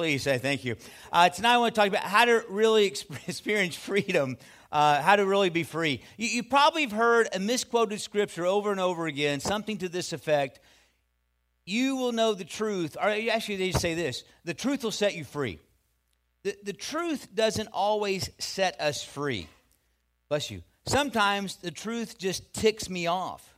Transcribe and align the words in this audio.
Please 0.00 0.22
say 0.22 0.38
thank 0.38 0.64
you. 0.64 0.76
Uh, 1.12 1.28
tonight 1.28 1.52
I 1.52 1.58
want 1.58 1.74
to 1.74 1.78
talk 1.78 1.88
about 1.88 2.04
how 2.04 2.24
to 2.24 2.42
really 2.48 2.86
experience 3.26 3.76
freedom, 3.76 4.38
uh, 4.72 5.02
how 5.02 5.14
to 5.16 5.26
really 5.26 5.50
be 5.50 5.62
free. 5.62 6.00
You, 6.16 6.26
you 6.26 6.42
probably 6.42 6.80
have 6.84 6.92
heard 6.92 7.28
a 7.34 7.38
misquoted 7.38 8.00
scripture 8.00 8.46
over 8.46 8.70
and 8.70 8.80
over 8.80 9.06
again, 9.06 9.40
something 9.40 9.76
to 9.76 9.90
this 9.90 10.14
effect. 10.14 10.58
You 11.66 11.96
will 11.96 12.12
know 12.12 12.32
the 12.32 12.46
truth, 12.46 12.96
or 12.98 13.10
actually, 13.10 13.56
they 13.56 13.72
say 13.72 13.92
this 13.92 14.24
the 14.46 14.54
truth 14.54 14.84
will 14.84 14.90
set 14.90 15.16
you 15.16 15.24
free. 15.24 15.58
The, 16.44 16.56
the 16.64 16.72
truth 16.72 17.34
doesn't 17.34 17.68
always 17.70 18.30
set 18.38 18.80
us 18.80 19.04
free. 19.04 19.48
Bless 20.30 20.50
you. 20.50 20.62
Sometimes 20.86 21.56
the 21.56 21.70
truth 21.70 22.16
just 22.16 22.54
ticks 22.54 22.88
me 22.88 23.06
off. 23.06 23.49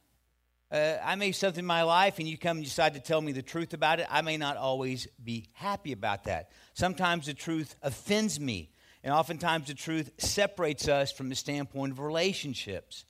Uh, 0.73 0.97
I 1.05 1.17
may 1.17 1.33
something 1.33 1.61
in 1.61 1.67
my 1.67 1.83
life 1.83 2.19
and 2.19 2.27
you 2.27 2.39
come 2.39 2.57
and 2.57 2.65
decide 2.65 2.95
to 2.95 3.01
tell 3.01 3.21
me 3.21 3.33
the 3.33 3.43
truth 3.43 3.75
about 3.75 4.01
it. 4.01 4.07
I 4.09 4.23
may 4.23 4.39
not 4.39 4.57
always 4.57 5.07
be 5.23 5.51
happy 5.53 5.93
about 5.93 6.25
that. 6.25 6.51
Sometimes 6.73 7.27
the 7.27 7.35
truth 7.35 7.77
offends 7.83 8.41
me, 8.41 8.71
and 9.05 9.13
oftentimes 9.13 9.67
the 9.67 9.75
truth 9.75 10.11
separates 10.17 10.89
us 10.89 11.13
from 11.13 11.29
the 11.29 11.35
standpoint 11.35 11.93
of 11.93 11.99
relationships. 11.99 13.05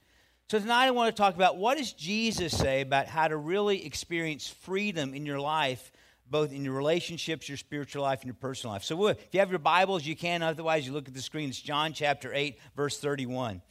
So 0.50 0.58
tonight 0.58 0.86
I 0.86 0.90
want 0.90 1.14
to 1.14 1.22
talk 1.22 1.36
about 1.36 1.56
what 1.56 1.78
does 1.78 1.92
Jesus 1.92 2.56
say 2.56 2.80
about 2.80 3.06
how 3.06 3.28
to 3.28 3.36
really 3.36 3.86
experience 3.86 4.48
freedom 4.48 5.14
in 5.14 5.24
your 5.24 5.38
life, 5.38 5.92
both 6.28 6.52
in 6.52 6.64
your 6.64 6.74
relationships, 6.74 7.48
your 7.48 7.58
spiritual 7.58 8.02
life, 8.02 8.22
and 8.22 8.26
your 8.26 8.34
personal 8.34 8.72
life. 8.72 8.82
So 8.82 9.06
if 9.06 9.18
you 9.30 9.38
have 9.38 9.50
your 9.50 9.60
Bibles, 9.60 10.04
you 10.04 10.16
can. 10.16 10.42
Otherwise, 10.42 10.84
you 10.84 10.92
look 10.92 11.06
at 11.06 11.14
the 11.14 11.22
screen. 11.22 11.50
It's 11.50 11.60
John 11.60 11.92
chapter 11.92 12.34
8, 12.34 12.58
verse 12.74 12.98
31. 12.98 13.62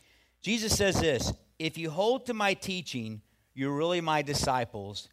Jesus 0.42 0.78
says 0.78 0.98
this 1.02 1.34
If 1.60 1.78
you 1.78 1.90
hold 1.90 2.28
to 2.28 2.34
my 2.34 2.54
teaching, 2.54 3.22
you're 3.54 3.76
really 3.76 4.02
my 4.02 4.22
disciples, 4.22 5.10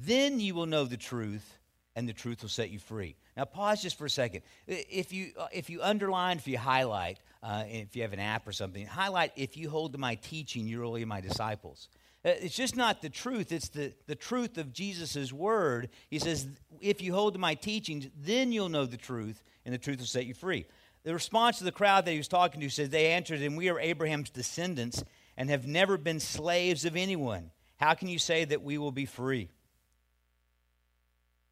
then 0.00 0.40
you 0.40 0.54
will 0.54 0.66
know 0.66 0.84
the 0.84 0.96
truth, 0.96 1.58
and 1.96 2.08
the 2.08 2.12
truth 2.12 2.42
will 2.42 2.48
set 2.48 2.70
you 2.70 2.78
free. 2.78 3.16
Now, 3.36 3.44
pause 3.44 3.82
just 3.82 3.98
for 3.98 4.06
a 4.06 4.10
second. 4.10 4.42
If 4.66 5.12
you, 5.12 5.32
uh, 5.38 5.46
if 5.52 5.70
you 5.70 5.82
underline, 5.82 6.38
if 6.38 6.46
you 6.46 6.58
highlight, 6.58 7.18
uh, 7.42 7.64
if 7.66 7.94
you 7.94 8.02
have 8.02 8.12
an 8.12 8.20
app 8.20 8.46
or 8.46 8.52
something, 8.52 8.86
highlight 8.86 9.32
if 9.36 9.56
you 9.56 9.68
hold 9.68 9.92
to 9.92 9.98
my 9.98 10.14
teaching, 10.16 10.66
you're 10.66 10.80
really 10.80 11.04
my 11.04 11.20
disciples. 11.20 11.88
Uh, 12.24 12.30
it's 12.40 12.56
just 12.56 12.76
not 12.76 13.02
the 13.02 13.10
truth, 13.10 13.52
it's 13.52 13.68
the, 13.68 13.92
the 14.06 14.14
truth 14.14 14.56
of 14.56 14.72
Jesus' 14.72 15.32
word. 15.32 15.90
He 16.10 16.18
says, 16.18 16.46
If 16.80 17.02
you 17.02 17.12
hold 17.12 17.34
to 17.34 17.38
my 17.38 17.54
teachings, 17.54 18.08
then 18.16 18.50
you'll 18.52 18.68
know 18.68 18.86
the 18.86 18.96
truth, 18.96 19.42
and 19.64 19.74
the 19.74 19.78
truth 19.78 19.98
will 19.98 20.06
set 20.06 20.26
you 20.26 20.34
free. 20.34 20.64
The 21.04 21.12
response 21.12 21.58
to 21.58 21.64
the 21.64 21.72
crowd 21.72 22.06
that 22.06 22.12
he 22.12 22.18
was 22.18 22.28
talking 22.28 22.60
to 22.60 22.70
says, 22.70 22.88
They 22.88 23.12
answered 23.12 23.42
And 23.42 23.56
We 23.56 23.68
are 23.68 23.78
Abraham's 23.78 24.30
descendants 24.30 25.04
and 25.36 25.50
have 25.50 25.66
never 25.66 25.98
been 25.98 26.20
slaves 26.20 26.84
of 26.84 26.96
anyone. 26.96 27.50
How 27.84 27.92
can 27.92 28.08
you 28.08 28.18
say 28.18 28.46
that 28.46 28.62
we 28.62 28.78
will 28.78 28.92
be 28.92 29.04
free? 29.04 29.50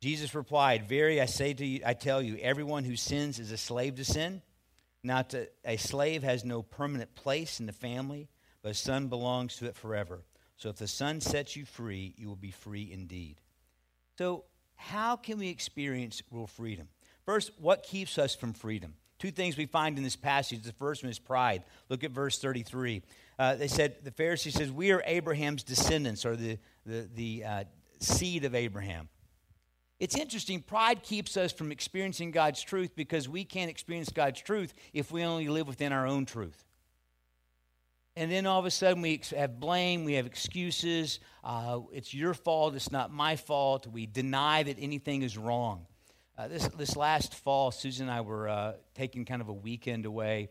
Jesus 0.00 0.34
replied, 0.34 0.88
Very, 0.88 1.20
I 1.20 1.26
say 1.26 1.52
to 1.52 1.66
you, 1.66 1.82
I 1.84 1.92
tell 1.92 2.22
you, 2.22 2.38
everyone 2.40 2.84
who 2.84 2.96
sins 2.96 3.38
is 3.38 3.52
a 3.52 3.58
slave 3.58 3.96
to 3.96 4.04
sin. 4.06 4.40
Now, 5.04 5.20
to, 5.20 5.46
a 5.62 5.76
slave 5.76 6.22
has 6.22 6.42
no 6.42 6.62
permanent 6.62 7.14
place 7.14 7.60
in 7.60 7.66
the 7.66 7.72
family, 7.74 8.30
but 8.62 8.70
a 8.70 8.74
son 8.74 9.08
belongs 9.08 9.56
to 9.56 9.66
it 9.66 9.76
forever. 9.76 10.22
So 10.56 10.70
if 10.70 10.76
the 10.76 10.88
son 10.88 11.20
sets 11.20 11.54
you 11.54 11.66
free, 11.66 12.14
you 12.16 12.28
will 12.28 12.36
be 12.36 12.50
free 12.50 12.90
indeed. 12.90 13.36
So, 14.16 14.44
how 14.76 15.16
can 15.16 15.38
we 15.38 15.50
experience 15.50 16.22
real 16.30 16.46
freedom? 16.46 16.88
First, 17.26 17.50
what 17.60 17.82
keeps 17.82 18.16
us 18.16 18.34
from 18.34 18.54
freedom? 18.54 18.94
Two 19.18 19.30
things 19.30 19.58
we 19.58 19.66
find 19.66 19.98
in 19.98 20.02
this 20.02 20.16
passage. 20.16 20.62
The 20.62 20.72
first 20.72 21.02
one 21.04 21.10
is 21.10 21.18
pride. 21.18 21.62
Look 21.90 22.04
at 22.04 22.10
verse 22.10 22.38
33 22.38 23.02
uh, 23.42 23.56
they 23.56 23.66
said, 23.66 23.96
the 24.04 24.12
Pharisee 24.12 24.52
says, 24.52 24.70
We 24.70 24.92
are 24.92 25.02
Abraham's 25.04 25.64
descendants, 25.64 26.24
or 26.24 26.36
the, 26.36 26.58
the, 26.86 27.08
the 27.12 27.44
uh, 27.44 27.64
seed 27.98 28.44
of 28.44 28.54
Abraham. 28.54 29.08
It's 29.98 30.16
interesting, 30.16 30.62
pride 30.62 31.02
keeps 31.02 31.36
us 31.36 31.50
from 31.50 31.72
experiencing 31.72 32.30
God's 32.30 32.62
truth 32.62 32.94
because 32.94 33.28
we 33.28 33.44
can't 33.44 33.68
experience 33.68 34.10
God's 34.10 34.40
truth 34.40 34.74
if 34.92 35.10
we 35.10 35.24
only 35.24 35.48
live 35.48 35.66
within 35.66 35.92
our 35.92 36.06
own 36.06 36.24
truth. 36.24 36.64
And 38.14 38.30
then 38.30 38.46
all 38.46 38.60
of 38.60 38.64
a 38.64 38.70
sudden 38.70 39.02
we 39.02 39.20
have 39.36 39.58
blame, 39.58 40.04
we 40.04 40.12
have 40.14 40.26
excuses. 40.26 41.18
Uh, 41.42 41.80
it's 41.92 42.14
your 42.14 42.34
fault, 42.34 42.76
it's 42.76 42.92
not 42.92 43.12
my 43.12 43.34
fault. 43.34 43.88
We 43.88 44.06
deny 44.06 44.62
that 44.62 44.76
anything 44.78 45.22
is 45.22 45.36
wrong. 45.36 45.86
Uh, 46.38 46.46
this, 46.46 46.68
this 46.68 46.96
last 46.96 47.34
fall, 47.34 47.72
Susan 47.72 48.08
and 48.08 48.16
I 48.16 48.20
were 48.20 48.48
uh, 48.48 48.74
taking 48.94 49.24
kind 49.24 49.42
of 49.42 49.48
a 49.48 49.52
weekend 49.52 50.06
away 50.06 50.50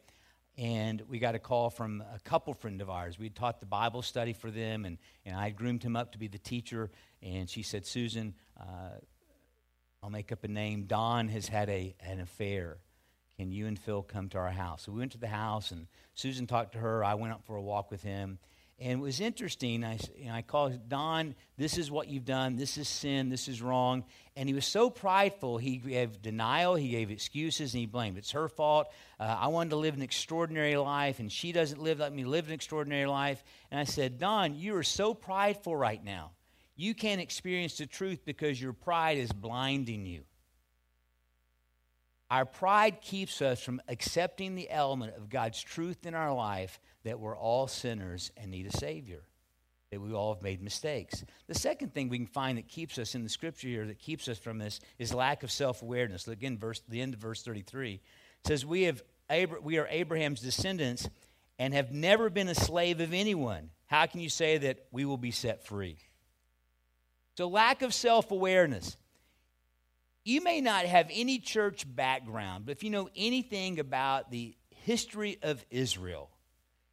and 0.57 1.01
we 1.07 1.19
got 1.19 1.35
a 1.35 1.39
call 1.39 1.69
from 1.69 2.03
a 2.13 2.19
couple 2.19 2.53
friend 2.53 2.81
of 2.81 2.89
ours. 2.89 3.17
We 3.17 3.29
taught 3.29 3.59
the 3.59 3.65
Bible 3.65 4.01
study 4.01 4.33
for 4.33 4.51
them, 4.51 4.85
and, 4.85 4.97
and 5.25 5.35
I 5.35 5.49
groomed 5.49 5.83
him 5.83 5.95
up 5.95 6.11
to 6.11 6.17
be 6.17 6.27
the 6.27 6.37
teacher. 6.37 6.91
And 7.21 7.49
she 7.49 7.63
said, 7.63 7.85
Susan, 7.85 8.33
uh, 8.59 8.99
I'll 10.03 10.09
make 10.09 10.31
up 10.31 10.43
a 10.43 10.47
name. 10.47 10.83
Don 10.83 11.27
has 11.29 11.47
had 11.47 11.69
a, 11.69 11.95
an 12.01 12.19
affair. 12.19 12.77
Can 13.37 13.51
you 13.51 13.67
and 13.67 13.79
Phil 13.79 14.03
come 14.03 14.29
to 14.29 14.37
our 14.37 14.51
house? 14.51 14.83
So 14.83 14.91
we 14.91 14.99
went 14.99 15.13
to 15.13 15.17
the 15.17 15.27
house, 15.27 15.71
and 15.71 15.87
Susan 16.13 16.47
talked 16.47 16.73
to 16.73 16.79
her. 16.79 17.03
I 17.03 17.15
went 17.15 17.33
out 17.33 17.43
for 17.45 17.55
a 17.55 17.61
walk 17.61 17.89
with 17.89 18.03
him. 18.03 18.37
And 18.81 18.93
it 18.93 18.99
was 18.99 19.21
interesting. 19.21 19.83
I, 19.83 19.99
you 20.17 20.25
know, 20.25 20.33
I 20.33 20.41
called 20.41 20.89
Don, 20.89 21.35
this 21.55 21.77
is 21.77 21.91
what 21.91 22.07
you've 22.07 22.25
done. 22.25 22.55
This 22.55 22.79
is 22.79 22.87
sin. 22.87 23.29
This 23.29 23.47
is 23.47 23.61
wrong. 23.61 24.05
And 24.35 24.49
he 24.49 24.55
was 24.55 24.65
so 24.65 24.89
prideful. 24.89 25.59
He 25.59 25.77
gave 25.77 26.19
denial. 26.19 26.73
He 26.73 26.89
gave 26.89 27.11
excuses, 27.11 27.75
and 27.75 27.81
he 27.81 27.85
blamed. 27.85 28.17
It's 28.17 28.31
her 28.31 28.49
fault. 28.49 28.87
Uh, 29.19 29.37
I 29.39 29.49
wanted 29.49 29.69
to 29.69 29.75
live 29.75 29.93
an 29.93 30.01
extraordinary 30.01 30.77
life, 30.77 31.19
and 31.19 31.31
she 31.31 31.51
doesn't 31.51 31.79
live 31.79 31.99
let 31.99 32.11
me 32.11 32.25
live 32.25 32.47
an 32.47 32.53
extraordinary 32.53 33.05
life. 33.05 33.43
And 33.69 33.79
I 33.79 33.83
said, 33.83 34.17
Don, 34.17 34.55
you 34.55 34.75
are 34.75 34.83
so 34.83 35.13
prideful 35.13 35.75
right 35.75 36.03
now. 36.03 36.31
You 36.75 36.95
can't 36.95 37.21
experience 37.21 37.77
the 37.77 37.85
truth 37.85 38.25
because 38.25 38.59
your 38.59 38.73
pride 38.73 39.19
is 39.19 39.31
blinding 39.31 40.07
you. 40.07 40.23
Our 42.31 42.45
pride 42.45 43.01
keeps 43.01 43.41
us 43.41 43.61
from 43.61 43.81
accepting 43.89 44.55
the 44.55 44.69
element 44.69 45.17
of 45.17 45.29
God's 45.29 45.61
truth 45.61 46.05
in 46.05 46.15
our 46.15 46.33
life 46.33 46.79
that 47.03 47.19
we're 47.19 47.35
all 47.35 47.67
sinners 47.67 48.31
and 48.37 48.49
need 48.49 48.67
a 48.67 48.77
Savior, 48.77 49.23
that 49.91 49.99
we 49.99 50.13
all 50.13 50.33
have 50.33 50.41
made 50.41 50.61
mistakes. 50.61 51.25
The 51.47 51.55
second 51.55 51.93
thing 51.93 52.07
we 52.07 52.19
can 52.19 52.27
find 52.27 52.57
that 52.57 52.69
keeps 52.69 52.97
us 52.97 53.15
in 53.15 53.23
the 53.23 53.29
scripture 53.29 53.67
here, 53.67 53.85
that 53.85 53.99
keeps 53.99 54.29
us 54.29 54.37
from 54.37 54.59
this, 54.59 54.79
is 54.97 55.13
lack 55.13 55.43
of 55.43 55.51
self 55.51 55.81
awareness. 55.81 56.25
Look 56.25 56.37
again, 56.37 56.57
verse, 56.57 56.81
the 56.87 57.01
end 57.01 57.15
of 57.15 57.19
verse 57.19 57.43
33. 57.43 57.95
It 57.95 58.01
says, 58.47 58.65
we, 58.65 58.83
have, 58.83 59.03
we 59.61 59.77
are 59.77 59.87
Abraham's 59.89 60.39
descendants 60.39 61.09
and 61.59 61.73
have 61.73 61.91
never 61.91 62.29
been 62.29 62.47
a 62.47 62.55
slave 62.55 63.01
of 63.01 63.13
anyone. 63.13 63.71
How 63.87 64.05
can 64.05 64.21
you 64.21 64.29
say 64.29 64.57
that 64.57 64.85
we 64.89 65.03
will 65.03 65.17
be 65.17 65.31
set 65.31 65.65
free? 65.65 65.97
So, 67.35 67.49
lack 67.49 67.81
of 67.81 67.93
self 67.93 68.31
awareness. 68.31 68.95
You 70.23 70.41
may 70.43 70.61
not 70.61 70.85
have 70.85 71.09
any 71.11 71.39
church 71.39 71.85
background, 71.87 72.65
but 72.65 72.73
if 72.73 72.83
you 72.83 72.89
know 72.89 73.09
anything 73.15 73.79
about 73.79 74.29
the 74.29 74.55
history 74.69 75.39
of 75.41 75.65
Israel, 75.71 76.29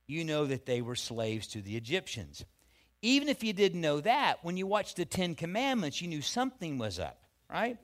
you 0.07 0.25
know 0.25 0.47
that 0.47 0.65
they 0.65 0.81
were 0.81 0.97
slaves 0.97 1.49
to 1.49 1.61
the 1.61 1.77
Egyptians. 1.77 2.45
Even 3.03 3.29
if 3.29 3.45
you 3.45 3.53
didn't 3.53 3.81
know 3.81 4.01
that, 4.01 4.43
when 4.43 4.57
you 4.57 4.67
watched 4.67 4.97
the 4.97 5.05
Ten 5.05 5.35
Commandments, 5.35 6.01
you 6.01 6.09
knew 6.09 6.23
something 6.23 6.79
was 6.79 6.99
up, 6.99 7.19
right? 7.51 7.77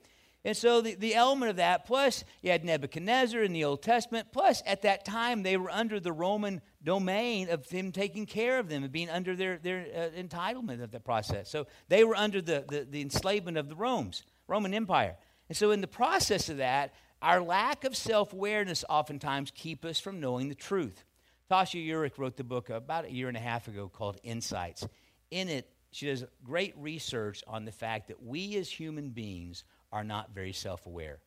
And 0.43 0.57
so 0.57 0.81
the, 0.81 0.95
the 0.95 1.15
element 1.15 1.51
of 1.51 1.55
that, 1.57 1.85
plus 1.85 2.23
you 2.41 2.51
had 2.51 2.65
Nebuchadnezzar 2.65 3.41
in 3.41 3.53
the 3.53 3.63
Old 3.63 3.81
Testament, 3.81 4.27
plus 4.31 4.61
at 4.65 4.81
that 4.81 5.05
time 5.05 5.43
they 5.43 5.57
were 5.57 5.71
under 5.71 5.99
the 5.99 6.11
Roman 6.11 6.61
domain 6.83 7.49
of 7.49 7.67
him 7.67 7.91
taking 7.91 8.25
care 8.25 8.59
of 8.59 8.69
them 8.69 8.83
and 8.83 8.91
being 8.91 9.09
under 9.09 9.35
their, 9.35 9.57
their 9.57 9.85
uh, 9.95 10.19
entitlement 10.19 10.83
of 10.83 10.91
the 10.91 10.99
process. 10.99 11.49
So 11.49 11.65
they 11.87 12.03
were 12.03 12.15
under 12.15 12.41
the, 12.41 12.63
the, 12.67 12.87
the 12.89 13.01
enslavement 13.01 13.57
of 13.57 13.69
the 13.69 13.75
Romans, 13.75 14.23
Roman 14.47 14.73
Empire. 14.73 15.15
And 15.49 15.57
so, 15.57 15.71
in 15.71 15.81
the 15.81 15.87
process 15.87 16.49
of 16.49 16.57
that, 16.57 16.93
our 17.21 17.41
lack 17.41 17.83
of 17.83 17.95
self 17.95 18.33
awareness 18.33 18.83
oftentimes 18.89 19.51
keep 19.53 19.85
us 19.85 19.99
from 19.99 20.19
knowing 20.19 20.49
the 20.49 20.55
truth. 20.55 21.03
Tasha 21.49 21.85
Eurich 21.85 22.17
wrote 22.17 22.37
the 22.37 22.43
book 22.43 22.69
about 22.69 23.05
a 23.05 23.11
year 23.11 23.27
and 23.27 23.37
a 23.37 23.41
half 23.41 23.67
ago 23.67 23.87
called 23.87 24.17
Insights. 24.23 24.87
In 25.29 25.47
it, 25.47 25.69
she 25.91 26.07
does 26.07 26.25
great 26.43 26.73
research 26.77 27.43
on 27.47 27.65
the 27.65 27.71
fact 27.71 28.07
that 28.07 28.21
we 28.21 28.55
as 28.57 28.69
human 28.69 29.11
beings 29.11 29.63
are 29.91 30.03
not 30.03 30.33
very 30.33 30.53
self 30.53 30.85
aware. 30.85 31.19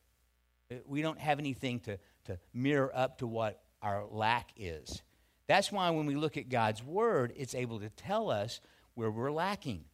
Uh, 0.71 0.77
we 0.87 1.03
don't 1.03 1.19
have 1.19 1.39
anything 1.39 1.81
to, 1.81 1.99
to 2.27 2.39
mirror 2.53 2.93
up 2.95 3.19
to 3.19 3.27
what 3.27 3.63
our 3.81 4.05
lack 4.11 4.51
is. 4.57 5.03
That's 5.47 5.73
why 5.73 5.89
when 5.91 6.05
we 6.05 6.17
look 6.17 6.37
at 6.37 6.49
God's 6.49 6.83
Word, 6.83 7.33
it's 7.37 7.55
able 7.55 7.81
to 7.81 7.89
tell 7.91 8.31
us 8.31 8.61
where 8.95 9.11
we're 9.11 9.33
lacking. 9.33 9.85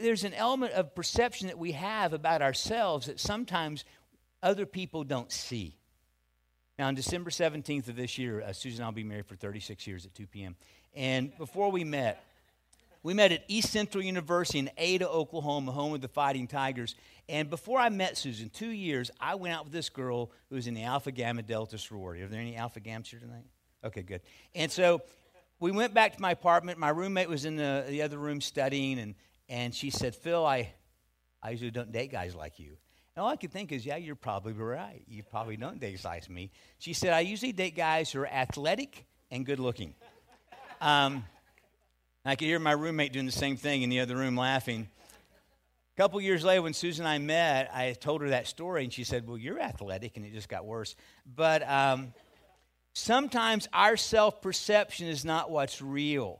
There's 0.00 0.24
an 0.24 0.34
element 0.34 0.72
of 0.72 0.94
perception 0.94 1.46
that 1.48 1.58
we 1.58 1.72
have 1.72 2.12
about 2.12 2.42
ourselves 2.42 3.06
that 3.06 3.18
sometimes 3.18 3.84
other 4.42 4.66
people 4.66 5.04
don't 5.04 5.32
see. 5.32 5.76
Now, 6.78 6.88
on 6.88 6.94
December 6.94 7.30
17th 7.30 7.88
of 7.88 7.96
this 7.96 8.18
year, 8.18 8.42
uh, 8.42 8.52
Susan 8.52 8.80
and 8.80 8.84
I 8.84 8.88
will 8.88 8.94
be 8.94 9.04
married 9.04 9.26
for 9.26 9.34
36 9.34 9.86
years 9.86 10.06
at 10.06 10.14
2 10.14 10.26
p.m. 10.26 10.56
And 10.94 11.36
before 11.36 11.70
we 11.70 11.84
met, 11.84 12.24
we 13.02 13.14
met 13.14 13.32
at 13.32 13.44
East 13.48 13.70
Central 13.70 14.02
University 14.04 14.58
in 14.58 14.70
Ada, 14.76 15.08
Oklahoma, 15.08 15.72
home 15.72 15.94
of 15.94 16.00
the 16.00 16.08
Fighting 16.08 16.46
Tigers. 16.46 16.94
And 17.28 17.48
before 17.48 17.80
I 17.80 17.88
met 17.88 18.16
Susan, 18.16 18.48
two 18.48 18.70
years, 18.70 19.10
I 19.20 19.36
went 19.36 19.54
out 19.54 19.64
with 19.64 19.72
this 19.72 19.88
girl 19.88 20.30
who 20.50 20.56
was 20.56 20.66
in 20.66 20.74
the 20.74 20.84
Alpha 20.84 21.10
Gamma 21.10 21.42
Delta 21.42 21.78
sorority. 21.78 22.22
Are 22.22 22.28
there 22.28 22.40
any 22.40 22.56
Alpha 22.56 22.80
Gammas 22.80 23.06
here 23.06 23.20
tonight? 23.20 23.44
Okay, 23.84 24.02
good. 24.02 24.20
And 24.54 24.70
so 24.70 25.02
we 25.60 25.70
went 25.70 25.94
back 25.94 26.14
to 26.16 26.22
my 26.22 26.32
apartment. 26.32 26.78
My 26.78 26.90
roommate 26.90 27.28
was 27.28 27.44
in 27.44 27.56
the, 27.56 27.84
the 27.88 28.02
other 28.02 28.18
room 28.18 28.40
studying, 28.40 28.98
and, 28.98 29.14
and 29.48 29.74
she 29.74 29.90
said, 29.90 30.14
Phil, 30.14 30.44
I, 30.44 30.72
I 31.42 31.50
usually 31.50 31.70
don't 31.70 31.92
date 31.92 32.12
guys 32.12 32.34
like 32.34 32.58
you. 32.58 32.76
And 33.16 33.24
all 33.24 33.30
I 33.30 33.36
could 33.36 33.52
think 33.52 33.72
is, 33.72 33.84
yeah, 33.84 33.96
you're 33.96 34.14
probably 34.14 34.52
right. 34.52 35.02
You 35.08 35.22
probably 35.22 35.56
don't 35.56 35.80
date 35.80 35.92
guys 35.92 36.04
like 36.04 36.30
me. 36.30 36.50
She 36.78 36.92
said, 36.92 37.12
I 37.12 37.20
usually 37.20 37.52
date 37.52 37.76
guys 37.76 38.12
who 38.12 38.20
are 38.20 38.28
athletic 38.28 39.06
and 39.30 39.44
good 39.44 39.58
looking. 39.58 39.94
Um, 40.80 41.24
I 42.24 42.36
could 42.36 42.46
hear 42.46 42.58
my 42.58 42.72
roommate 42.72 43.12
doing 43.12 43.26
the 43.26 43.32
same 43.32 43.56
thing 43.56 43.82
in 43.82 43.90
the 43.90 44.00
other 44.00 44.16
room 44.16 44.36
laughing. 44.36 44.88
A 45.94 46.00
couple 46.00 46.20
years 46.20 46.44
later, 46.44 46.62
when 46.62 46.74
Susan 46.74 47.06
and 47.06 47.12
I 47.12 47.18
met, 47.18 47.70
I 47.74 47.92
told 47.92 48.20
her 48.20 48.28
that 48.30 48.46
story, 48.46 48.84
and 48.84 48.92
she 48.92 49.02
said, 49.02 49.26
Well, 49.26 49.38
you're 49.38 49.58
athletic, 49.58 50.16
and 50.16 50.24
it 50.24 50.32
just 50.32 50.48
got 50.48 50.64
worse. 50.64 50.94
But 51.26 51.68
um, 51.68 52.12
sometimes 52.92 53.66
our 53.72 53.96
self 53.96 54.40
perception 54.40 55.08
is 55.08 55.24
not 55.24 55.50
what's 55.50 55.82
real. 55.82 56.38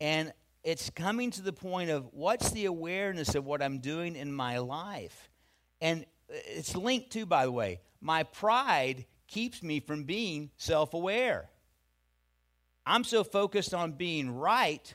And 0.00 0.32
it's 0.64 0.90
coming 0.90 1.30
to 1.32 1.42
the 1.42 1.52
point 1.52 1.90
of 1.90 2.08
what's 2.12 2.50
the 2.50 2.66
awareness 2.66 3.34
of 3.34 3.44
what 3.44 3.62
I'm 3.62 3.78
doing 3.78 4.16
in 4.16 4.32
my 4.32 4.58
life? 4.58 5.30
And 5.80 6.04
uh, 6.30 6.36
it's 6.46 6.76
linked 6.76 7.10
to, 7.12 7.26
by 7.26 7.44
the 7.44 7.52
way, 7.52 7.80
my 8.00 8.22
pride 8.22 9.06
keeps 9.26 9.62
me 9.62 9.80
from 9.80 10.04
being 10.04 10.50
self 10.56 10.94
aware. 10.94 11.48
I'm 12.86 13.04
so 13.04 13.24
focused 13.24 13.74
on 13.74 13.92
being 13.92 14.30
right 14.30 14.94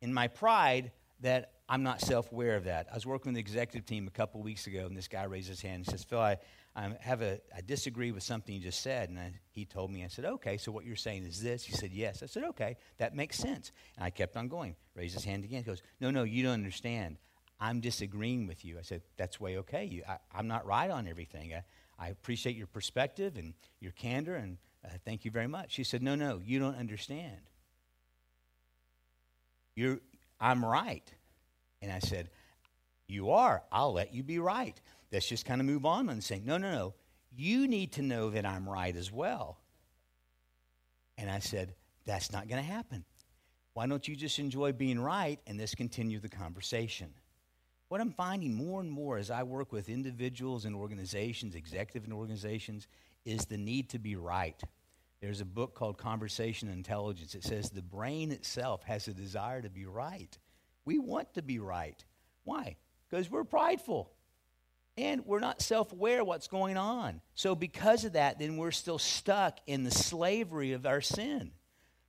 in 0.00 0.12
my 0.12 0.28
pride 0.28 0.92
that 1.20 1.52
I'm 1.68 1.82
not 1.82 2.00
self 2.00 2.32
aware 2.32 2.56
of 2.56 2.64
that. 2.64 2.88
I 2.90 2.94
was 2.94 3.06
working 3.06 3.30
with 3.30 3.36
the 3.36 3.40
executive 3.40 3.86
team 3.86 4.06
a 4.06 4.10
couple 4.10 4.42
weeks 4.42 4.66
ago, 4.66 4.86
and 4.86 4.96
this 4.96 5.08
guy 5.08 5.24
raised 5.24 5.48
his 5.48 5.62
hand 5.62 5.76
and 5.76 5.86
says, 5.86 6.04
Phil, 6.04 6.20
I, 6.20 6.38
I, 6.74 6.90
have 7.00 7.20
a, 7.20 7.40
I 7.54 7.60
disagree 7.60 8.12
with 8.12 8.22
something 8.22 8.54
you 8.54 8.60
just 8.60 8.82
said. 8.82 9.10
And 9.10 9.18
I, 9.18 9.32
he 9.50 9.64
told 9.64 9.90
me, 9.90 10.04
I 10.04 10.08
said, 10.08 10.24
okay, 10.24 10.56
so 10.56 10.72
what 10.72 10.84
you're 10.84 10.96
saying 10.96 11.24
is 11.24 11.42
this? 11.42 11.64
He 11.64 11.72
said, 11.72 11.92
yes. 11.92 12.22
I 12.22 12.26
said, 12.26 12.44
okay, 12.44 12.76
that 12.98 13.14
makes 13.14 13.36
sense. 13.36 13.72
And 13.96 14.04
I 14.04 14.10
kept 14.10 14.36
on 14.36 14.48
going. 14.48 14.76
Raised 14.94 15.14
his 15.14 15.24
hand 15.24 15.44
again. 15.44 15.58
He 15.58 15.64
goes, 15.64 15.82
no, 16.00 16.10
no, 16.10 16.22
you 16.24 16.42
don't 16.42 16.52
understand. 16.52 17.18
I'm 17.60 17.80
disagreeing 17.80 18.46
with 18.46 18.64
you. 18.64 18.78
I 18.78 18.82
said, 18.82 19.02
that's 19.16 19.38
way 19.38 19.58
okay. 19.58 19.84
You, 19.84 20.02
I, 20.08 20.38
am 20.38 20.48
not 20.48 20.66
right 20.66 20.90
on 20.90 21.06
everything. 21.06 21.54
I, 21.54 21.62
I, 21.98 22.08
appreciate 22.08 22.56
your 22.56 22.66
perspective 22.66 23.36
and 23.36 23.54
your 23.78 23.92
candor, 23.92 24.34
and 24.34 24.58
uh, 24.84 24.88
thank 25.04 25.24
you 25.24 25.30
very 25.30 25.46
much. 25.46 25.72
She 25.72 25.84
said, 25.84 26.02
no, 26.02 26.14
no, 26.14 26.40
you 26.44 26.58
don't 26.58 26.76
understand. 26.76 27.36
You're, 29.76 30.00
I'm 30.40 30.64
right. 30.64 31.08
And 31.80 31.90
I 31.90 31.98
said, 31.98 32.30
You 33.08 33.30
are. 33.30 33.62
I'll 33.70 33.92
let 33.92 34.14
you 34.14 34.22
be 34.22 34.38
right. 34.38 34.80
Let's 35.12 35.28
just 35.28 35.44
kind 35.44 35.60
of 35.60 35.66
move 35.66 35.84
on 35.84 36.08
and 36.08 36.24
say, 36.24 36.40
No, 36.44 36.56
no, 36.56 36.72
no. 36.72 36.94
You 37.34 37.68
need 37.68 37.92
to 37.92 38.02
know 38.02 38.30
that 38.30 38.44
I'm 38.44 38.68
right 38.68 38.94
as 38.96 39.12
well. 39.12 39.58
And 41.18 41.30
I 41.30 41.38
said, 41.38 41.74
That's 42.06 42.32
not 42.32 42.48
going 42.48 42.62
to 42.62 42.68
happen. 42.68 43.04
Why 43.74 43.86
don't 43.86 44.06
you 44.08 44.16
just 44.16 44.38
enjoy 44.38 44.72
being 44.72 44.98
right 44.98 45.38
and 45.46 45.58
let's 45.58 45.74
continue 45.74 46.18
the 46.18 46.28
conversation? 46.28 47.14
What 47.88 48.00
I'm 48.00 48.12
finding 48.12 48.54
more 48.54 48.80
and 48.80 48.90
more 48.90 49.18
as 49.18 49.30
I 49.30 49.42
work 49.42 49.70
with 49.70 49.90
individuals 49.90 50.64
and 50.64 50.74
organizations, 50.74 51.54
executive 51.54 52.04
and 52.04 52.12
organizations, 52.12 52.86
is 53.26 53.44
the 53.44 53.58
need 53.58 53.90
to 53.90 53.98
be 53.98 54.16
right. 54.16 54.60
There's 55.20 55.42
a 55.42 55.46
book 55.46 55.74
called 55.74 55.98
Conversation 55.98 56.68
Intelligence. 56.68 57.34
It 57.34 57.44
says 57.44 57.70
the 57.70 57.82
brain 57.82 58.32
itself 58.32 58.82
has 58.84 59.08
a 59.08 59.14
desire 59.14 59.60
to 59.62 59.70
be 59.70 59.86
right. 59.86 60.36
We 60.84 60.98
want 60.98 61.34
to 61.34 61.42
be 61.42 61.58
right. 61.58 62.02
Why? 62.44 62.76
Because 63.08 63.30
we're 63.30 63.44
prideful 63.44 64.10
and 64.96 65.24
we're 65.24 65.40
not 65.40 65.62
self 65.62 65.92
aware 65.92 66.24
what's 66.24 66.48
going 66.48 66.76
on. 66.76 67.20
So, 67.34 67.54
because 67.54 68.04
of 68.04 68.12
that, 68.14 68.38
then 68.38 68.56
we're 68.56 68.70
still 68.70 68.98
stuck 68.98 69.58
in 69.66 69.84
the 69.84 69.90
slavery 69.90 70.72
of 70.72 70.86
our 70.86 71.00
sin. 71.00 71.52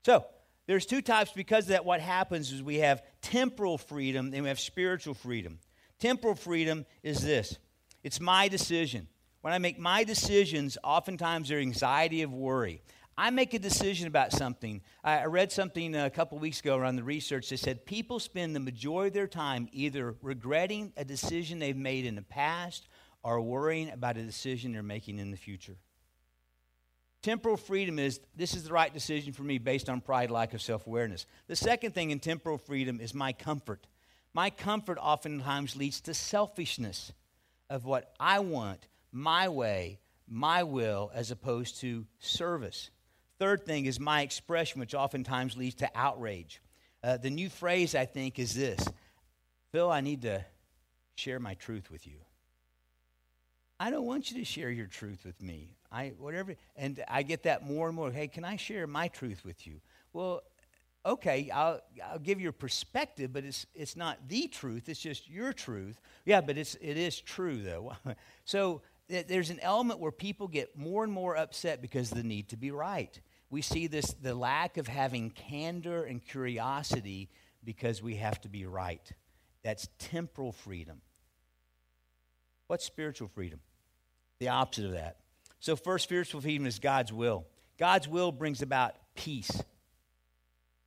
So, 0.05 0.25
there's 0.67 0.85
two 0.85 1.01
types 1.01 1.31
because 1.31 1.65
of 1.65 1.69
that. 1.69 1.85
What 1.85 1.99
happens 1.99 2.51
is 2.51 2.63
we 2.63 2.77
have 2.77 3.03
temporal 3.21 3.77
freedom 3.77 4.31
and 4.33 4.43
we 4.43 4.49
have 4.49 4.59
spiritual 4.59 5.13
freedom. 5.13 5.59
Temporal 5.99 6.35
freedom 6.35 6.85
is 7.01 7.21
this 7.21 7.57
it's 8.03 8.19
my 8.19 8.47
decision. 8.47 9.07
When 9.41 9.53
I 9.53 9.57
make 9.57 9.77
my 9.77 10.05
decisions, 10.05 10.77
oftentimes 10.83 11.49
there's 11.49 11.61
anxiety 11.61 12.21
of 12.21 12.33
worry. 12.33 12.81
I 13.17 13.29
make 13.29 13.53
a 13.53 13.59
decision 13.59 14.07
about 14.07 14.31
something. 14.31 14.81
I 15.03 15.25
read 15.25 15.51
something 15.51 15.95
a 15.95 16.09
couple 16.09 16.39
weeks 16.39 16.59
ago 16.59 16.75
around 16.75 16.95
the 16.95 17.03
research 17.03 17.49
that 17.49 17.59
said 17.59 17.85
people 17.85 18.19
spend 18.19 18.55
the 18.55 18.59
majority 18.59 19.09
of 19.09 19.13
their 19.13 19.27
time 19.27 19.69
either 19.71 20.15
regretting 20.21 20.93
a 20.97 21.05
decision 21.05 21.59
they've 21.59 21.77
made 21.77 22.05
in 22.05 22.15
the 22.15 22.23
past 22.23 22.87
or 23.23 23.39
worrying 23.39 23.91
about 23.91 24.17
a 24.17 24.23
decision 24.23 24.73
they're 24.73 24.83
making 24.83 25.19
in 25.19 25.31
the 25.31 25.37
future. 25.37 25.77
Temporal 27.21 27.55
freedom 27.55 27.99
is 27.99 28.19
this 28.35 28.53
is 28.53 28.65
the 28.65 28.73
right 28.73 28.93
decision 28.93 29.31
for 29.31 29.43
me 29.43 29.57
based 29.57 29.89
on 29.89 30.01
pride, 30.01 30.29
lack 30.29 30.53
of 30.53 30.61
self 30.61 30.87
awareness. 30.87 31.25
The 31.47 31.55
second 31.55 31.93
thing 31.93 32.11
in 32.11 32.19
temporal 32.19 32.57
freedom 32.57 32.99
is 32.99 33.13
my 33.13 33.31
comfort. 33.31 33.87
My 34.33 34.49
comfort 34.49 34.97
oftentimes 34.99 35.75
leads 35.75 36.01
to 36.01 36.13
selfishness 36.13 37.13
of 37.69 37.85
what 37.85 38.13
I 38.19 38.39
want, 38.39 38.87
my 39.11 39.47
way, 39.47 39.99
my 40.27 40.63
will, 40.63 41.11
as 41.13 41.31
opposed 41.31 41.79
to 41.81 42.05
service. 42.19 42.89
Third 43.43 43.65
thing 43.65 43.87
is 43.87 43.99
my 43.99 44.21
expression, 44.21 44.79
which 44.79 44.95
oftentimes 44.95 45.57
leads 45.57 45.75
to 45.75 45.89
outrage. 45.95 46.61
Uh, 47.03 47.17
the 47.17 47.29
new 47.29 47.49
phrase, 47.49 47.93
I 47.93 48.05
think, 48.05 48.39
is 48.39 48.55
this 48.55 48.87
Phil, 49.73 49.91
I 49.91 49.99
need 49.99 50.21
to 50.21 50.45
share 51.15 51.41
my 51.41 51.55
truth 51.55 51.91
with 51.91 52.07
you. 52.07 52.19
I 53.81 53.91
don't 53.91 54.05
want 54.05 54.31
you 54.31 54.37
to 54.37 54.45
share 54.45 54.69
your 54.69 54.87
truth 54.87 55.25
with 55.25 55.41
me. 55.41 55.75
I 55.91 56.13
whatever 56.17 56.55
and 56.77 57.03
I 57.09 57.23
get 57.23 57.43
that 57.43 57.65
more 57.65 57.87
and 57.87 57.95
more. 57.97 58.11
Hey, 58.11 58.29
can 58.29 58.45
I 58.45 58.55
share 58.55 58.87
my 58.87 59.09
truth 59.09 59.43
with 59.43 59.67
you? 59.67 59.81
Well, 60.13 60.43
okay, 61.05 61.49
I'll, 61.53 61.81
I'll 62.01 62.19
give 62.19 62.39
you 62.39 62.47
a 62.47 62.53
perspective, 62.53 63.33
but 63.33 63.43
it's 63.43 63.65
it's 63.75 63.97
not 63.97 64.29
the 64.29 64.47
truth. 64.47 64.87
It's 64.87 65.01
just 65.01 65.29
your 65.29 65.51
truth. 65.51 65.99
Yeah, 66.23 66.39
but 66.39 66.57
it's 66.57 66.75
it 66.75 66.95
is 66.95 67.19
true 67.19 67.61
though. 67.61 67.91
so 68.45 68.83
there's 69.09 69.49
an 69.49 69.59
element 69.59 69.99
where 69.99 70.13
people 70.13 70.47
get 70.47 70.77
more 70.77 71.03
and 71.03 71.11
more 71.11 71.35
upset 71.35 71.81
because 71.81 72.09
of 72.09 72.17
the 72.17 72.23
need 72.23 72.47
to 72.47 72.55
be 72.55 72.71
right. 72.71 73.19
We 73.53 73.61
see 73.61 73.85
this 73.85 74.15
the 74.19 74.33
lack 74.33 74.77
of 74.77 74.87
having 74.87 75.29
candor 75.29 76.03
and 76.05 76.19
curiosity 76.19 77.29
because 77.63 78.01
we 78.01 78.15
have 78.15 78.41
to 78.41 78.49
be 78.49 78.65
right. 78.65 79.07
That's 79.63 79.87
temporal 79.99 80.51
freedom. 80.51 81.01
What's 82.65 82.83
spiritual 82.83 83.27
freedom? 83.27 83.59
The 84.39 84.47
opposite 84.47 84.85
of 84.85 84.93
that. 84.93 85.17
So, 85.59 85.75
first, 85.75 86.03
spiritual 86.05 86.41
freedom 86.41 86.65
is 86.65 86.79
God's 86.79 87.13
will. 87.13 87.45
God's 87.77 88.07
will 88.07 88.31
brings 88.31 88.63
about 88.63 88.95
peace. 89.13 89.61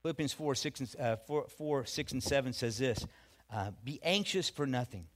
Philippians 0.03 0.33
4 0.33 0.57
6 0.57 0.81
and, 0.81 0.97
uh, 0.99 1.17
4, 1.29 1.47
4, 1.47 1.85
6 1.87 2.13
and 2.13 2.23
7 2.23 2.53
says 2.53 2.79
this 2.79 3.07
uh, 3.49 3.71
Be 3.85 4.01
anxious 4.03 4.51
for 4.51 4.67
nothing 4.67 5.07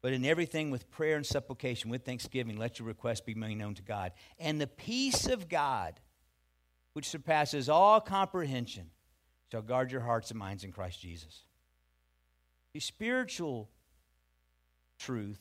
but 0.00 0.12
in 0.12 0.24
everything, 0.24 0.70
with 0.70 0.90
prayer 0.90 1.16
and 1.16 1.26
supplication, 1.26 1.90
with 1.90 2.04
thanksgiving, 2.04 2.56
let 2.56 2.78
your 2.78 2.86
requests 2.86 3.20
be 3.20 3.34
made 3.34 3.56
known 3.56 3.74
to 3.74 3.82
God. 3.82 4.12
And 4.38 4.60
the 4.60 4.68
peace 4.68 5.26
of 5.26 5.48
God, 5.48 5.98
which 6.98 7.08
surpasses 7.08 7.68
all 7.68 8.00
comprehension, 8.00 8.90
shall 9.52 9.62
guard 9.62 9.92
your 9.92 10.00
hearts 10.00 10.32
and 10.32 10.38
minds 10.40 10.64
in 10.64 10.72
Christ 10.72 11.00
Jesus. 11.00 11.44
The 12.74 12.80
spiritual 12.80 13.70
truth 14.98 15.38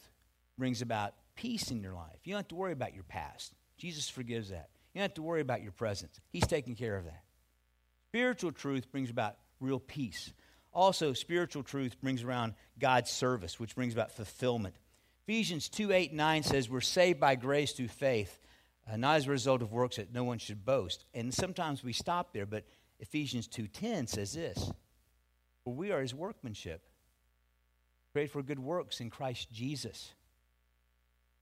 brings 0.56 0.84
about 0.84 1.16
peace 1.34 1.72
in 1.72 1.82
your 1.82 1.96
life. 1.96 2.20
You 2.24 2.34
don't 2.34 2.42
have 2.42 2.48
to 2.50 2.56
worry 2.56 2.74
about 2.74 2.94
your 2.94 3.06
past. 3.06 3.56
Jesus 3.76 4.08
forgives 4.08 4.50
that. 4.50 4.70
You 4.94 5.00
don't 5.00 5.06
have 5.06 5.16
to 5.16 5.24
worry 5.24 5.42
about 5.42 5.64
your 5.64 5.72
present. 5.72 6.12
He's 6.30 6.46
taking 6.46 6.76
care 6.76 6.96
of 6.96 7.06
that. 7.06 7.24
Spiritual 8.12 8.52
truth 8.52 8.92
brings 8.92 9.10
about 9.10 9.38
real 9.60 9.80
peace. 9.80 10.32
Also, 10.74 11.12
spiritual 11.14 11.64
truth 11.64 12.00
brings 12.00 12.22
around 12.22 12.54
God's 12.78 13.10
service, 13.10 13.60
which 13.60 13.74
brings 13.74 13.94
about 13.94 14.12
fulfillment. 14.12 14.76
Ephesians 15.28 15.70
2 15.70 15.92
8 15.92 16.14
9 16.14 16.44
says, 16.44 16.70
We're 16.70 16.82
saved 16.82 17.20
by 17.20 17.34
grace 17.34 17.72
through 17.72 17.88
faith, 17.88 18.40
not 18.96 19.18
as 19.18 19.28
a 19.28 19.32
result 19.32 19.62
of 19.62 19.72
works 19.72 19.98
that 19.98 20.14
no 20.14 20.24
one 20.24 20.38
should 20.38 20.66
boast. 20.66 21.06
And 21.14 21.34
sometimes 21.34 21.84
we 21.84 21.94
stop 21.94 22.32
there, 22.32 22.46
but 22.46 22.64
Ephesians 23.00 23.48
2:10 23.48 24.08
says 24.08 24.34
this, 24.34 24.72
we 25.66 25.92
are 25.92 26.02
his 26.02 26.16
workmanship, 26.16 26.82
created 28.14 28.32
for 28.32 28.42
good 28.42 28.60
works 28.60 29.02
in 29.02 29.10
Christ 29.10 29.52
Jesus. 29.52 30.14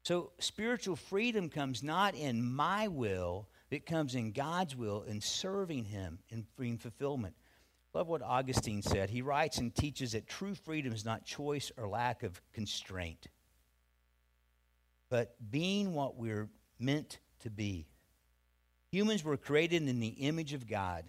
So 0.03 0.31
spiritual 0.39 0.95
freedom 0.95 1.49
comes 1.49 1.83
not 1.83 2.15
in 2.15 2.43
my 2.43 2.87
will, 2.87 3.47
it 3.71 3.85
comes 3.85 4.15
in 4.15 4.31
God's 4.31 4.75
will 4.75 5.03
in 5.03 5.21
serving 5.21 5.85
him 5.85 6.19
in 6.29 6.45
bringing 6.55 6.77
fulfillment. 6.77 7.35
Love 7.93 8.07
what 8.07 8.21
Augustine 8.21 8.81
said. 8.81 9.09
He 9.09 9.21
writes 9.21 9.57
and 9.57 9.73
teaches 9.73 10.11
that 10.11 10.27
true 10.27 10.53
freedom 10.53 10.91
is 10.93 11.05
not 11.05 11.25
choice 11.25 11.71
or 11.77 11.87
lack 11.87 12.23
of 12.23 12.41
constraint, 12.53 13.27
but 15.09 15.35
being 15.49 15.93
what 15.93 16.17
we're 16.17 16.49
meant 16.77 17.19
to 17.45 17.49
be. 17.49 17.87
Humans 18.91 19.23
were 19.23 19.37
created 19.37 19.87
in 19.87 19.99
the 19.99 20.07
image 20.07 20.53
of 20.53 20.67
God. 20.67 21.05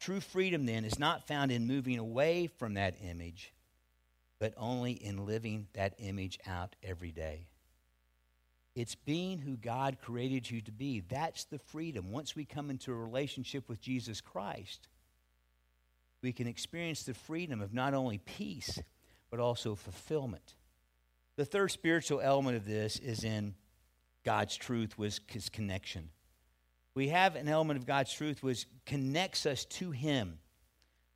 True 0.00 0.20
freedom, 0.20 0.66
then, 0.66 0.84
is 0.84 0.98
not 0.98 1.28
found 1.28 1.52
in 1.52 1.66
moving 1.66 1.98
away 1.98 2.46
from 2.46 2.74
that 2.74 2.96
image, 3.02 3.52
but 4.38 4.54
only 4.56 4.92
in 4.92 5.26
living 5.26 5.68
that 5.74 5.94
image 5.98 6.38
out 6.46 6.74
every 6.82 7.12
day. 7.12 7.46
It's 8.74 8.96
being 8.96 9.38
who 9.38 9.56
God 9.56 9.98
created 10.02 10.50
you 10.50 10.60
to 10.62 10.72
be. 10.72 11.00
That's 11.00 11.44
the 11.44 11.58
freedom. 11.58 12.10
Once 12.10 12.34
we 12.34 12.44
come 12.44 12.70
into 12.70 12.92
a 12.92 12.96
relationship 12.96 13.68
with 13.68 13.80
Jesus 13.80 14.20
Christ, 14.20 14.88
we 16.22 16.32
can 16.32 16.48
experience 16.48 17.04
the 17.04 17.14
freedom 17.14 17.60
of 17.60 17.72
not 17.72 17.94
only 17.94 18.18
peace, 18.18 18.80
but 19.30 19.38
also 19.38 19.74
fulfillment. 19.74 20.54
The 21.36 21.44
third 21.44 21.70
spiritual 21.70 22.20
element 22.20 22.56
of 22.56 22.64
this 22.64 22.98
is 22.98 23.24
in 23.24 23.54
God's 24.24 24.56
truth 24.56 24.98
was 24.98 25.20
his 25.26 25.48
connection. 25.48 26.10
We 26.94 27.08
have 27.08 27.36
an 27.36 27.48
element 27.48 27.78
of 27.78 27.86
God's 27.86 28.12
truth 28.12 28.42
which 28.42 28.66
connects 28.86 29.46
us 29.46 29.64
to 29.66 29.90
him. 29.90 30.38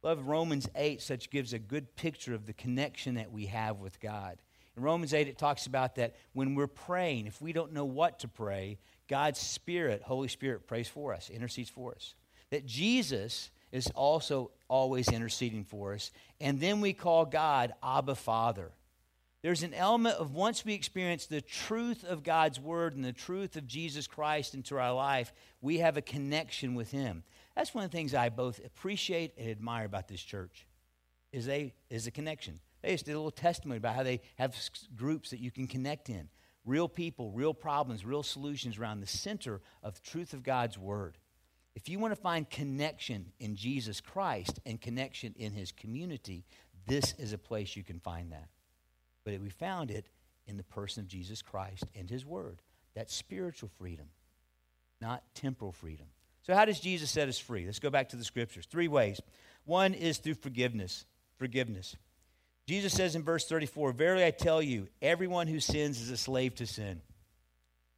Love 0.03 0.27
Romans 0.27 0.69
8 0.75 1.00
such 1.00 1.31
gives 1.31 1.53
a 1.53 1.59
good 1.59 1.97
picture 1.97 2.35
of 2.35 2.47
the 2.47 2.53
connection 2.53 3.15
that 3.15 3.33
we 3.33 3.47
have 3.47 3.79
with 3.79 4.00
God. 4.00 4.38
In 4.77 4.83
Romans 4.83 5.12
8 5.12 5.27
it 5.27 5.38
talks 5.38 5.67
about 5.67 5.97
that 5.97 6.15
when 6.35 6.55
we're 6.55 6.67
praying, 6.67 7.27
if 7.27 7.41
we 7.41 7.53
don't 7.53 7.73
know 7.73 7.85
what 7.85 8.21
to 8.21 8.29
pray, 8.29 8.79
God's 9.09 9.41
Spirit, 9.41 10.03
Holy 10.03 10.29
Spirit 10.29 10.67
prays 10.67 10.88
for 10.88 11.15
us, 11.15 11.31
intercedes 11.31 11.71
for 11.71 11.95
us. 11.95 12.15
That 12.50 12.67
Jesus 12.67 13.50
is 13.73 13.88
also 13.88 14.50
always 14.69 15.09
interceding 15.09 15.65
for 15.65 15.95
us. 15.95 16.11
And 16.41 16.61
then 16.61 16.81
we 16.81 16.93
call 16.93 17.25
God 17.27 17.73
Abba 17.83 18.15
Father. 18.15 18.71
There's 19.49 19.62
an 19.62 19.73
element 19.73 20.17
of 20.17 20.35
once 20.35 20.62
we 20.62 20.75
experience 20.75 21.25
the 21.25 21.40
truth 21.40 22.05
of 22.05 22.23
God's 22.23 22.61
word 22.61 22.95
and 22.95 23.02
the 23.02 23.14
truth 23.14 23.57
of 23.57 23.67
Jesus 23.67 24.07
Christ 24.07 24.52
into 24.52 24.76
our 24.76 24.93
life, 24.93 25.33
we 25.62 25.78
have 25.78 25.97
a 25.97 26.02
connection 26.02 26.75
with 26.75 26.90
him. 26.90 27.23
That's 27.57 27.75
one 27.75 27.83
of 27.83 27.90
the 27.90 27.97
things 27.97 28.14
I 28.14 28.28
both 28.28 28.62
appreciate 28.62 29.33
and 29.38 29.49
admire 29.49 29.87
about 29.87 30.07
this 30.07 30.21
church 30.21 30.67
is 31.33 31.47
they 31.47 31.73
is 31.88 32.07
a 32.07 32.11
connection. 32.11 32.61
They 32.83 32.93
just 32.93 33.07
did 33.07 33.14
a 33.14 33.17
little 33.17 33.31
testimony 33.31 33.78
about 33.78 33.95
how 33.95 34.02
they 34.02 34.21
have 34.37 34.55
groups 34.95 35.31
that 35.31 35.40
you 35.40 35.50
can 35.50 35.67
connect 35.67 36.11
in. 36.11 36.28
Real 36.67 36.87
people, 36.87 37.31
real 37.31 37.55
problems, 37.55 38.05
real 38.05 38.23
solutions 38.23 38.76
around 38.76 39.00
the 39.00 39.07
center 39.07 39.62
of 39.83 39.95
the 39.95 40.07
truth 40.07 40.35
of 40.35 40.43
God's 40.43 40.76
word. 40.76 41.17
If 41.75 41.88
you 41.88 41.99
want 41.99 42.14
to 42.14 42.21
find 42.21 42.50
connection 42.50 43.33
in 43.40 43.57
Jesus 43.57 44.02
Christ 44.02 44.61
and 44.67 44.78
connection 44.78 45.35
in 45.38 45.55
his 45.55 45.73
community, 45.73 46.45
this 46.87 47.14
is 47.14 47.33
a 47.33 47.38
place 47.38 47.76
you 47.76 47.83
can 47.83 47.99
find 47.99 48.31
that. 48.33 48.50
But 49.28 49.42
we 49.42 49.50
found 49.50 49.90
it 49.90 50.06
in 50.47 50.56
the 50.56 50.62
person 50.62 51.02
of 51.02 51.08
Jesus 51.08 51.42
Christ 51.42 51.85
and 51.94 52.08
his 52.08 52.25
word. 52.25 52.62
That 52.94 53.11
spiritual 53.11 53.68
freedom, 53.78 54.06
not 55.02 55.23
temporal 55.35 55.73
freedom. 55.73 56.06
So, 56.42 56.54
how 56.54 56.64
does 56.64 56.80
Jesus 56.80 57.11
set 57.11 57.28
us 57.28 57.38
free? 57.38 57.66
Let's 57.66 57.78
go 57.78 57.90
back 57.90 58.08
to 58.11 58.16
the 58.16 58.25
scriptures. 58.25 58.66
Three 58.66 58.88
ways. 58.88 59.20
One 59.66 59.92
is 59.92 60.16
through 60.16 60.35
forgiveness. 60.35 61.04
Forgiveness. 61.37 61.94
Jesus 62.66 62.94
says 62.94 63.14
in 63.14 63.23
verse 63.23 63.47
34 63.47 63.92
Verily 63.92 64.25
I 64.25 64.30
tell 64.30 64.62
you, 64.62 64.88
everyone 65.02 65.47
who 65.47 65.61
sins 65.61 66.00
is 66.00 66.11
a 66.11 66.16
slave 66.16 66.54
to 66.56 66.66
sin. 66.66 67.02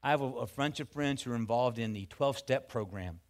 I 0.02 0.10
have 0.10 0.20
a, 0.20 0.26
a 0.26 0.46
bunch 0.48 0.80
of 0.80 0.88
friends 0.88 1.22
who 1.22 1.30
are 1.30 1.36
involved 1.36 1.78
in 1.78 1.92
the 1.92 2.06
12 2.06 2.38
step 2.38 2.68
program. 2.68 3.20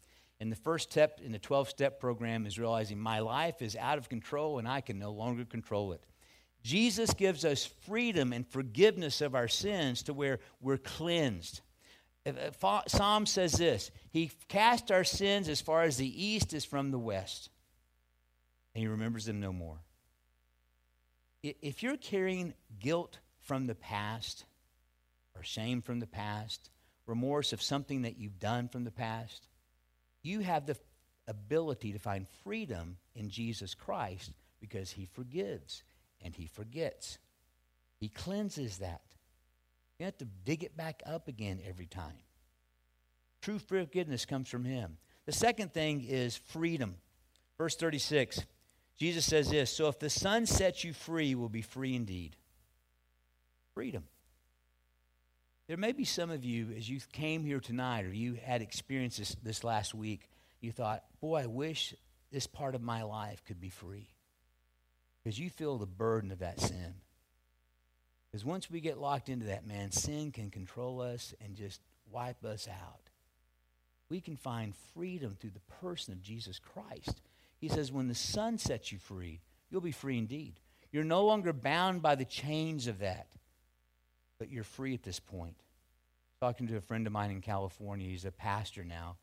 And 0.40 0.50
the 0.50 0.56
first 0.56 0.90
step 0.90 1.20
in 1.22 1.32
the 1.32 1.38
12 1.38 1.68
step 1.68 2.00
program 2.00 2.46
is 2.46 2.58
realizing 2.58 2.98
my 2.98 3.18
life 3.18 3.60
is 3.60 3.76
out 3.76 3.98
of 3.98 4.08
control 4.08 4.58
and 4.58 4.66
I 4.66 4.80
can 4.80 4.98
no 4.98 5.12
longer 5.12 5.44
control 5.44 5.92
it. 5.92 6.02
Jesus 6.62 7.14
gives 7.14 7.44
us 7.44 7.64
freedom 7.64 8.32
and 8.32 8.46
forgiveness 8.46 9.20
of 9.20 9.34
our 9.34 9.48
sins 9.48 10.02
to 10.04 10.12
where 10.12 10.40
we're 10.60 10.78
cleansed. 10.78 11.60
Uh, 12.26 12.82
Psalm 12.86 13.26
says 13.26 13.52
this 13.52 13.90
He 14.10 14.30
cast 14.48 14.90
our 14.90 15.04
sins 15.04 15.48
as 15.48 15.60
far 15.60 15.82
as 15.82 15.96
the 15.96 16.24
east 16.24 16.52
is 16.52 16.64
from 16.64 16.90
the 16.90 16.98
west, 16.98 17.50
and 18.74 18.82
He 18.82 18.88
remembers 18.88 19.24
them 19.24 19.40
no 19.40 19.52
more. 19.52 19.78
If 21.42 21.82
you're 21.82 21.96
carrying 21.96 22.52
guilt 22.78 23.18
from 23.40 23.66
the 23.66 23.74
past, 23.74 24.44
or 25.34 25.42
shame 25.42 25.80
from 25.80 26.00
the 26.00 26.06
past, 26.06 26.68
remorse 27.06 27.54
of 27.54 27.62
something 27.62 28.02
that 28.02 28.18
you've 28.18 28.38
done 28.38 28.68
from 28.68 28.84
the 28.84 28.90
past, 28.90 29.48
you 30.22 30.40
have 30.40 30.66
the 30.66 30.76
ability 31.26 31.92
to 31.92 31.98
find 31.98 32.26
freedom 32.44 32.98
in 33.14 33.30
Jesus 33.30 33.74
Christ 33.74 34.32
because 34.60 34.90
He 34.90 35.06
forgives 35.06 35.82
and 36.22 36.34
he 36.34 36.46
forgets. 36.46 37.18
He 37.98 38.08
cleanses 38.08 38.78
that. 38.78 39.02
You 39.98 40.06
have 40.06 40.18
to 40.18 40.24
dig 40.44 40.64
it 40.64 40.76
back 40.76 41.02
up 41.04 41.28
again 41.28 41.60
every 41.66 41.86
time. 41.86 42.16
True 43.42 43.58
forgiveness 43.58 44.24
comes 44.24 44.48
from 44.48 44.64
him. 44.64 44.96
The 45.26 45.32
second 45.32 45.74
thing 45.74 46.04
is 46.08 46.36
freedom. 46.36 46.96
Verse 47.58 47.76
36, 47.76 48.44
Jesus 48.98 49.24
says 49.24 49.50
this 49.50 49.70
So 49.70 49.88
if 49.88 49.98
the 49.98 50.10
Son 50.10 50.46
sets 50.46 50.84
you 50.84 50.94
free, 50.94 51.34
will 51.34 51.50
be 51.50 51.62
free 51.62 51.94
indeed. 51.94 52.36
Freedom. 53.74 54.04
There 55.68 55.76
may 55.76 55.92
be 55.92 56.04
some 56.04 56.30
of 56.30 56.44
you, 56.44 56.72
as 56.76 56.88
you 56.88 56.98
came 57.12 57.44
here 57.44 57.60
tonight 57.60 58.04
or 58.04 58.12
you 58.12 58.34
had 58.42 58.60
experiences 58.60 59.36
this 59.42 59.62
last 59.62 59.94
week, 59.94 60.28
you 60.60 60.72
thought, 60.72 61.04
boy, 61.20 61.42
I 61.42 61.46
wish 61.46 61.94
this 62.32 62.46
part 62.46 62.74
of 62.74 62.82
my 62.82 63.02
life 63.02 63.44
could 63.44 63.60
be 63.60 63.70
free 63.70 64.08
because 65.22 65.38
you 65.38 65.50
feel 65.50 65.78
the 65.78 65.86
burden 65.86 66.30
of 66.30 66.38
that 66.40 66.60
sin. 66.60 66.94
Because 68.30 68.44
once 68.44 68.70
we 68.70 68.80
get 68.80 68.98
locked 68.98 69.28
into 69.28 69.46
that, 69.46 69.66
man, 69.66 69.90
sin 69.90 70.30
can 70.30 70.50
control 70.50 71.00
us 71.00 71.34
and 71.44 71.56
just 71.56 71.80
wipe 72.10 72.44
us 72.44 72.68
out. 72.68 73.00
We 74.08 74.20
can 74.20 74.36
find 74.36 74.74
freedom 74.94 75.36
through 75.38 75.50
the 75.50 75.74
person 75.80 76.12
of 76.12 76.22
Jesus 76.22 76.58
Christ. 76.58 77.20
He 77.60 77.68
says, 77.68 77.92
when 77.92 78.08
the 78.08 78.14
Son 78.14 78.58
sets 78.58 78.90
you 78.92 78.98
free, 78.98 79.40
you'll 79.70 79.80
be 79.80 79.92
free 79.92 80.18
indeed. 80.18 80.54
You're 80.92 81.04
no 81.04 81.24
longer 81.24 81.52
bound 81.52 82.02
by 82.02 82.14
the 82.14 82.24
chains 82.24 82.86
of 82.86 83.00
that, 83.00 83.28
but 84.38 84.50
you're 84.50 84.64
free 84.64 84.94
at 84.94 85.02
this 85.02 85.20
point. 85.20 85.56
Talking 86.40 86.66
to 86.68 86.76
a 86.76 86.80
friend 86.80 87.06
of 87.06 87.12
mine 87.12 87.30
in 87.30 87.40
California, 87.40 88.08
he's 88.08 88.24
a 88.24 88.32
pastor 88.32 88.82
now. 88.82 89.16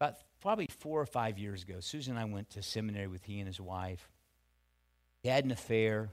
About 0.00 0.16
probably 0.40 0.68
four 0.80 1.00
or 1.00 1.06
five 1.06 1.38
years 1.38 1.62
ago, 1.62 1.76
Susan 1.80 2.16
and 2.16 2.20
I 2.20 2.24
went 2.24 2.50
to 2.50 2.62
seminary 2.62 3.06
with 3.06 3.24
he 3.24 3.38
and 3.38 3.46
his 3.46 3.60
wife. 3.60 4.08
He 5.22 5.28
had 5.28 5.44
an 5.44 5.50
affair, 5.50 6.12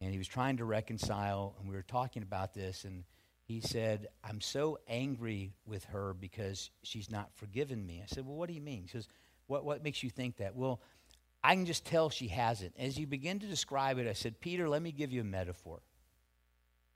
and 0.00 0.12
he 0.12 0.18
was 0.18 0.28
trying 0.28 0.58
to 0.58 0.64
reconcile, 0.64 1.54
and 1.58 1.68
we 1.68 1.74
were 1.74 1.82
talking 1.82 2.22
about 2.22 2.54
this, 2.54 2.84
and 2.84 3.04
he 3.48 3.60
said, 3.60 4.08
I'm 4.22 4.42
so 4.42 4.78
angry 4.86 5.54
with 5.64 5.84
her 5.86 6.12
because 6.12 6.70
she's 6.82 7.10
not 7.10 7.30
forgiven 7.34 7.84
me. 7.86 8.02
I 8.02 8.06
said, 8.06 8.26
Well, 8.26 8.36
what 8.36 8.48
do 8.48 8.54
you 8.54 8.60
mean? 8.60 8.82
He 8.82 8.88
says, 8.88 9.08
What, 9.46 9.64
what 9.64 9.82
makes 9.82 10.02
you 10.02 10.10
think 10.10 10.36
that? 10.36 10.54
Well, 10.54 10.82
I 11.42 11.54
can 11.54 11.64
just 11.64 11.86
tell 11.86 12.10
she 12.10 12.28
hasn't. 12.28 12.74
As 12.78 12.98
you 12.98 13.06
begin 13.06 13.38
to 13.38 13.46
describe 13.46 13.98
it, 13.98 14.06
I 14.06 14.12
said, 14.12 14.38
Peter, 14.40 14.68
let 14.68 14.82
me 14.82 14.92
give 14.92 15.12
you 15.12 15.22
a 15.22 15.24
metaphor. 15.24 15.80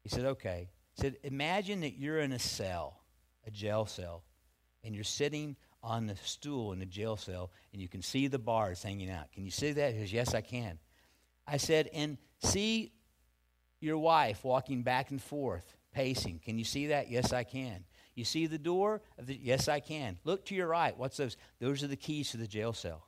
He 0.02 0.10
said, 0.10 0.26
Okay. 0.26 0.68
He 0.94 1.00
said, 1.00 1.16
Imagine 1.22 1.80
that 1.80 1.98
you're 1.98 2.20
in 2.20 2.32
a 2.32 2.38
cell, 2.38 3.00
a 3.46 3.50
jail 3.50 3.86
cell, 3.86 4.22
and 4.84 4.94
you're 4.94 5.04
sitting 5.04 5.56
on 5.82 6.06
the 6.06 6.16
stool 6.16 6.74
in 6.74 6.78
the 6.78 6.86
jail 6.86 7.16
cell, 7.16 7.50
and 7.72 7.80
you 7.80 7.88
can 7.88 8.02
see 8.02 8.26
the 8.26 8.38
bars 8.38 8.82
hanging 8.82 9.08
out. 9.08 9.32
Can 9.32 9.46
you 9.46 9.50
see 9.50 9.72
that? 9.72 9.94
He 9.94 10.00
says, 10.00 10.12
Yes, 10.12 10.34
I 10.34 10.42
can. 10.42 10.78
I 11.52 11.58
said, 11.58 11.90
and 11.92 12.16
see 12.42 12.94
your 13.78 13.98
wife 13.98 14.42
walking 14.42 14.82
back 14.82 15.10
and 15.10 15.20
forth, 15.20 15.76
pacing. 15.92 16.40
Can 16.42 16.56
you 16.56 16.64
see 16.64 16.86
that? 16.86 17.10
Yes, 17.10 17.30
I 17.34 17.44
can. 17.44 17.84
You 18.14 18.24
see 18.24 18.46
the 18.46 18.56
door? 18.56 19.02
Yes, 19.26 19.68
I 19.68 19.80
can. 19.80 20.16
Look 20.24 20.46
to 20.46 20.54
your 20.54 20.66
right. 20.66 20.96
What's 20.96 21.18
those? 21.18 21.36
Those 21.60 21.82
are 21.82 21.88
the 21.88 21.96
keys 21.96 22.30
to 22.30 22.38
the 22.38 22.46
jail 22.46 22.72
cell. 22.72 23.06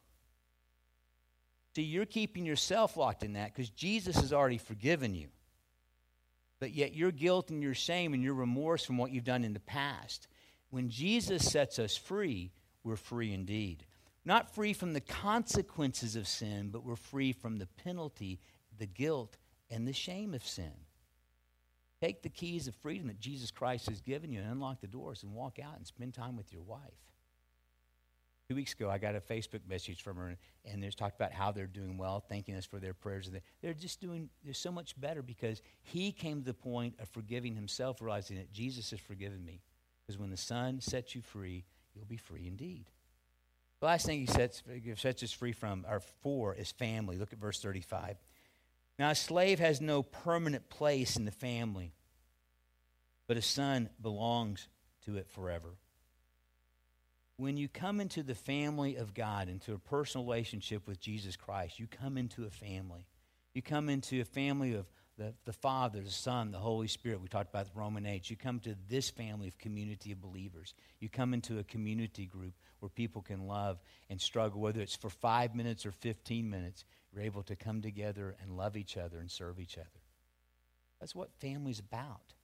See, 1.75 1.85
you're 1.85 2.05
keeping 2.05 2.45
yourself 2.45 2.99
locked 2.99 3.23
in 3.23 3.33
that 3.33 3.55
because 3.55 3.71
Jesus 3.71 4.17
has 4.17 4.31
already 4.31 4.59
forgiven 4.59 5.15
you. 5.15 5.29
But 6.61 6.73
yet 6.73 6.95
your 6.95 7.13
guilt 7.13 7.49
and 7.49 7.63
your 7.63 7.75
shame 7.75 8.13
and 8.13 8.23
your 8.23 8.35
remorse 8.35 8.85
from 8.85 8.99
what 8.99 9.11
you've 9.11 9.25
done 9.25 9.45
in 9.45 9.55
the 9.55 9.61
past. 9.61 10.29
When 10.69 10.91
Jesus 10.91 11.51
sets 11.51 11.79
us 11.79 11.97
free, 11.97 12.53
we're 12.83 12.97
free 12.97 13.33
indeed 13.33 13.87
not 14.25 14.55
free 14.55 14.73
from 14.73 14.93
the 14.93 15.01
consequences 15.01 16.17
of 16.17 16.27
sin, 16.27 16.71
but 16.71 16.85
we're 16.85 16.97
free 16.97 17.33
from 17.33 17.59
the 17.59 17.67
penalty, 17.67 18.41
the 18.79 18.87
guilt, 18.87 19.37
and 19.71 19.87
the 19.87 19.93
shame 19.93 20.35
of 20.35 20.47
sin. 20.47 20.73
Take 22.01 22.23
the 22.23 22.29
keys 22.29 22.69
of 22.69 22.75
freedom 22.77 23.07
that 23.07 23.21
Jesus 23.21 23.51
Christ 23.51 23.89
has 23.89 24.01
given 24.01 24.33
you 24.33 24.41
and 24.41 24.51
unlock 24.51 24.81
the 24.81 24.87
doors 24.87 25.23
and 25.23 25.33
walk 25.33 25.59
out 25.59 25.77
and 25.77 25.87
spend 25.87 26.15
time 26.15 26.37
with 26.37 26.53
your 26.53 26.63
wife. 26.63 26.81
Two 28.49 28.57
weeks 28.57 28.75
ago, 28.75 28.91
I 28.91 28.99
got 28.99 29.15
a 29.15 29.21
Facebook 29.21 29.67
message 29.67 30.03
from 30.03 30.19
her, 30.19 30.37
and 30.67 30.83
there's 30.83 30.95
talked 30.95 31.17
about 31.17 31.33
how 31.33 31.51
they're 31.51 31.67
doing 31.67 31.97
well, 31.97 32.21
thanking 32.29 32.57
us 32.57 32.67
for 32.67 32.79
their 32.79 32.93
prayers. 32.93 33.31
They're 33.63 33.73
just 33.73 34.03
doing, 34.03 34.29
they're 34.45 34.53
so 34.53 34.71
much 34.71 35.01
better 35.01 35.23
because 35.23 35.63
he 35.81 36.13
came 36.13 36.41
to 36.41 36.45
the 36.45 36.53
point 36.53 36.95
of 37.01 37.09
forgiving 37.09 37.55
himself, 37.55 38.03
realizing 38.03 38.37
that 38.37 38.53
Jesus 38.53 38.91
has 38.91 39.01
forgiven 39.01 39.43
me. 39.43 39.63
Because 40.03 40.19
when 40.19 40.29
the 40.29 40.37
Son 40.37 40.79
sets 40.83 41.15
you 41.15 41.23
free, 41.23 41.65
you'll 41.95 42.05
be 42.05 42.19
free 42.19 42.47
indeed. 42.47 42.85
The 43.85 43.89
last 43.89 44.07
thing 44.07 44.21
he 44.21 44.27
sets, 44.27 44.63
sets 44.97 45.23
us 45.23 45.31
free 45.31 45.53
from, 45.53 45.85
or 45.87 46.01
for, 46.23 46.55
is 46.55 46.73
family. 46.73 47.19
Look 47.19 47.35
at 47.35 47.39
verse 47.39 47.61
35. 47.61 48.17
Now, 48.99 49.11
a 49.11 49.15
slave 49.15 49.59
has 49.59 49.83
no 49.83 50.03
permanent 50.03 50.71
place 50.71 51.17
in 51.17 51.27
the 51.27 51.31
family, 51.31 51.93
but 53.27 53.37
a 53.37 53.43
son 53.43 53.91
belongs 54.01 54.69
to 55.05 55.19
it 55.19 55.29
forever. 55.29 55.75
When 57.37 57.59
you 57.59 57.69
come 57.69 58.01
into 58.01 58.23
the 58.23 58.35
family 58.35 58.97
of 58.97 59.13
God, 59.13 59.51
into 59.51 59.75
a 59.75 59.79
personal 59.79 60.25
relationship 60.25 60.89
with 60.89 60.99
Jesus 60.99 61.37
Christ, 61.37 61.79
you 61.79 61.87
come 61.87 62.17
into 62.17 62.47
a 62.47 62.51
family. 62.51 63.07
You 63.53 63.61
come 63.61 63.91
into 63.91 64.19
a 64.19 64.25
family 64.25 64.73
of 64.73 64.87
the, 65.17 65.33
the 65.45 65.53
Father, 65.53 66.01
the 66.01 66.11
Son, 66.11 66.51
the 66.51 66.59
Holy 66.59 66.89
Spirit. 66.89 67.21
We 67.21 67.29
talked 67.29 67.51
about 67.51 67.67
the 67.67 67.79
Roman 67.79 68.05
8. 68.05 68.29
You 68.31 68.37
come 68.37 68.59
to 68.61 68.75
this 68.89 69.11
family 69.11 69.47
of 69.47 69.57
community 69.59 70.13
of 70.13 70.21
believers. 70.21 70.75
You 70.99 71.09
come 71.09 71.35
into 71.35 71.59
a 71.59 71.65
community 71.65 72.27
group 72.27 72.55
where 72.81 72.89
people 72.89 73.23
can 73.23 73.47
love 73.47 73.79
and 74.11 74.21
struggle, 74.21 74.61
whether 74.61 74.81
it's 74.81 74.97
for 74.97 75.11
five 75.11 75.55
minutes 75.55 75.87
or 75.87 75.93
15 75.93 76.49
minutes. 76.49 76.85
You're 77.13 77.25
able 77.25 77.45
to 77.45 77.55
come 77.55 77.81
together 77.81 78.35
and 78.43 78.57
love 78.57 78.77
each 78.77 78.97
other 78.97 79.19
and 79.19 79.31
serve 79.31 79.61
each 79.61 79.79
other. 79.79 79.89
That's 81.01 81.15
what 81.15 81.31
family's 81.39 81.79
about. 81.79 82.35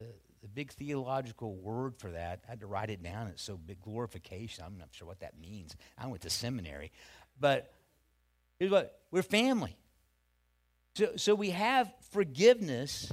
The, 0.00 0.06
the 0.42 0.48
big 0.48 0.72
theological 0.72 1.54
word 1.54 1.96
for 1.98 2.10
that, 2.10 2.40
I 2.46 2.50
had 2.50 2.60
to 2.60 2.66
write 2.66 2.90
it 2.90 3.02
down. 3.02 3.28
It's 3.28 3.42
so 3.42 3.56
big 3.56 3.80
glorification. 3.80 4.64
I'm 4.66 4.76
not 4.76 4.88
sure 4.90 5.06
what 5.06 5.20
that 5.20 5.38
means. 5.40 5.76
I 5.96 6.06
went 6.08 6.22
to 6.22 6.30
seminary. 6.30 6.90
But 7.38 7.72
here's 8.58 8.72
what 8.72 9.00
we're 9.10 9.22
family. 9.22 9.76
So, 10.96 11.10
so 11.16 11.34
we 11.34 11.50
have 11.50 11.92
forgiveness, 12.10 13.12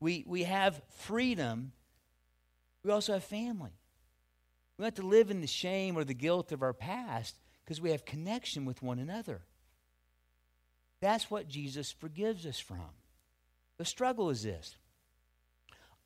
we, 0.00 0.22
we 0.26 0.42
have 0.42 0.82
freedom, 0.98 1.72
we 2.84 2.90
also 2.90 3.14
have 3.14 3.24
family. 3.24 3.70
We 4.76 4.82
don't 4.82 4.94
have 4.94 5.02
to 5.02 5.08
live 5.08 5.30
in 5.30 5.40
the 5.40 5.46
shame 5.46 5.96
or 5.96 6.04
the 6.04 6.12
guilt 6.12 6.52
of 6.52 6.60
our 6.60 6.74
past 6.74 7.38
because 7.64 7.80
we 7.80 7.90
have 7.92 8.04
connection 8.04 8.66
with 8.66 8.82
one 8.82 8.98
another. 8.98 9.40
That's 11.00 11.30
what 11.30 11.48
Jesus 11.48 11.90
forgives 11.90 12.44
us 12.44 12.58
from. 12.58 12.90
The 13.78 13.86
struggle 13.86 14.28
is 14.28 14.42
this. 14.42 14.76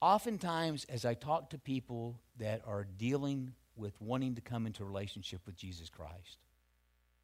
Oftentimes, 0.00 0.84
as 0.84 1.04
I 1.04 1.14
talk 1.14 1.50
to 1.50 1.58
people 1.58 2.20
that 2.38 2.62
are 2.64 2.86
dealing 2.98 3.54
with 3.74 4.00
wanting 4.00 4.36
to 4.36 4.40
come 4.40 4.64
into 4.64 4.84
relationship 4.84 5.40
with 5.44 5.56
Jesus 5.56 5.90
Christ, 5.90 6.38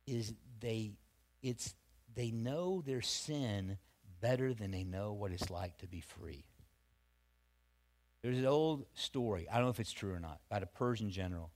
is 0.08 0.34
they 0.58 0.90
it's 1.40 1.76
they 2.16 2.30
know 2.30 2.82
their 2.84 3.02
sin 3.02 3.78
better 4.20 4.52
than 4.52 4.72
they 4.72 4.82
know 4.82 5.12
what 5.12 5.30
it's 5.30 5.50
like 5.50 5.78
to 5.78 5.86
be 5.86 6.00
free. 6.00 6.44
There's 8.22 8.38
an 8.38 8.46
old 8.46 8.86
story, 8.94 9.46
I 9.48 9.56
don't 9.56 9.66
know 9.66 9.70
if 9.70 9.78
it's 9.78 9.92
true 9.92 10.12
or 10.12 10.18
not, 10.18 10.40
about 10.50 10.64
a 10.64 10.66
Persian 10.66 11.10
general. 11.10 11.52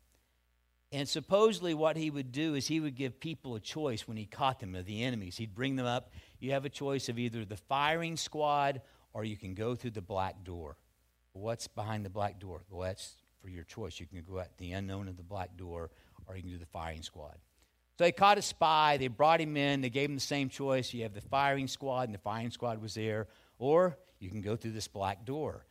And 0.93 1.09
supposedly, 1.09 1.73
what 1.73 1.97
he 1.97 2.11
would 2.11 2.33
do 2.33 2.55
is 2.55 2.67
he 2.67 2.81
would 2.81 2.97
give 2.97 3.21
people 3.21 3.55
a 3.55 3.61
choice 3.61 4.09
when 4.09 4.17
he 4.17 4.27
caught 4.27 4.59
them, 4.59 4.75
of 4.75 4.87
the 4.87 5.05
enemies. 5.05 5.37
He'd 5.37 5.55
bring 5.55 5.77
them 5.77 5.87
up. 5.87 6.11
You 6.41 6.53
have 6.53 6.65
a 6.65 6.69
choice 6.69 7.09
of 7.09 7.19
either 7.19 7.45
the 7.45 7.57
firing 7.57 8.17
squad 8.17 8.83
or 9.13 9.25
you 9.25 9.37
can 9.37 9.55
go 9.55 9.77
through 9.77 9.93
the 9.93 10.03
black 10.03 10.45
door. 10.45 10.77
What's 11.33 11.69
behind 11.69 12.05
the 12.05 12.11
black 12.11 12.41
door? 12.41 12.63
Well, 12.69 12.89
that's 12.89 13.15
for 13.41 13.49
your 13.49 13.63
choice. 13.63 14.01
You 14.01 14.07
can 14.07 14.23
go 14.23 14.41
out 14.41 14.49
the 14.59 14.73
unknown 14.73 15.07
of 15.07 15.17
the 15.17 15.23
black 15.23 15.57
door 15.57 15.91
or 16.27 16.37
you 16.37 16.43
can 16.43 16.51
do 16.51 16.59
the 16.59 16.67
firing 16.67 17.03
squad. 17.03 17.37
So 18.01 18.05
they 18.05 18.13
caught 18.13 18.39
a 18.39 18.43
spy, 18.43 18.97
they 18.97 19.09
brought 19.09 19.43
him 19.43 19.59
in, 19.59 19.83
they 19.83 19.91
gave 19.91 20.09
him 20.09 20.15
the 20.15 20.23
same 20.23 20.49
choice. 20.49 20.95
You 20.95 21.03
have 21.03 21.13
the 21.13 21.21
firing 21.21 21.69
squad, 21.69 22.05
and 22.09 22.15
the 22.15 22.19
firing 22.19 22.51
squad 22.51 22.81
was 22.81 22.95
there, 22.95 23.29
or 23.59 23.99
you 24.19 24.31
can 24.31 24.41
go 24.41 24.57
through 24.57 24.71
this 24.71 24.89
black 24.89 25.27
door. 25.27 25.67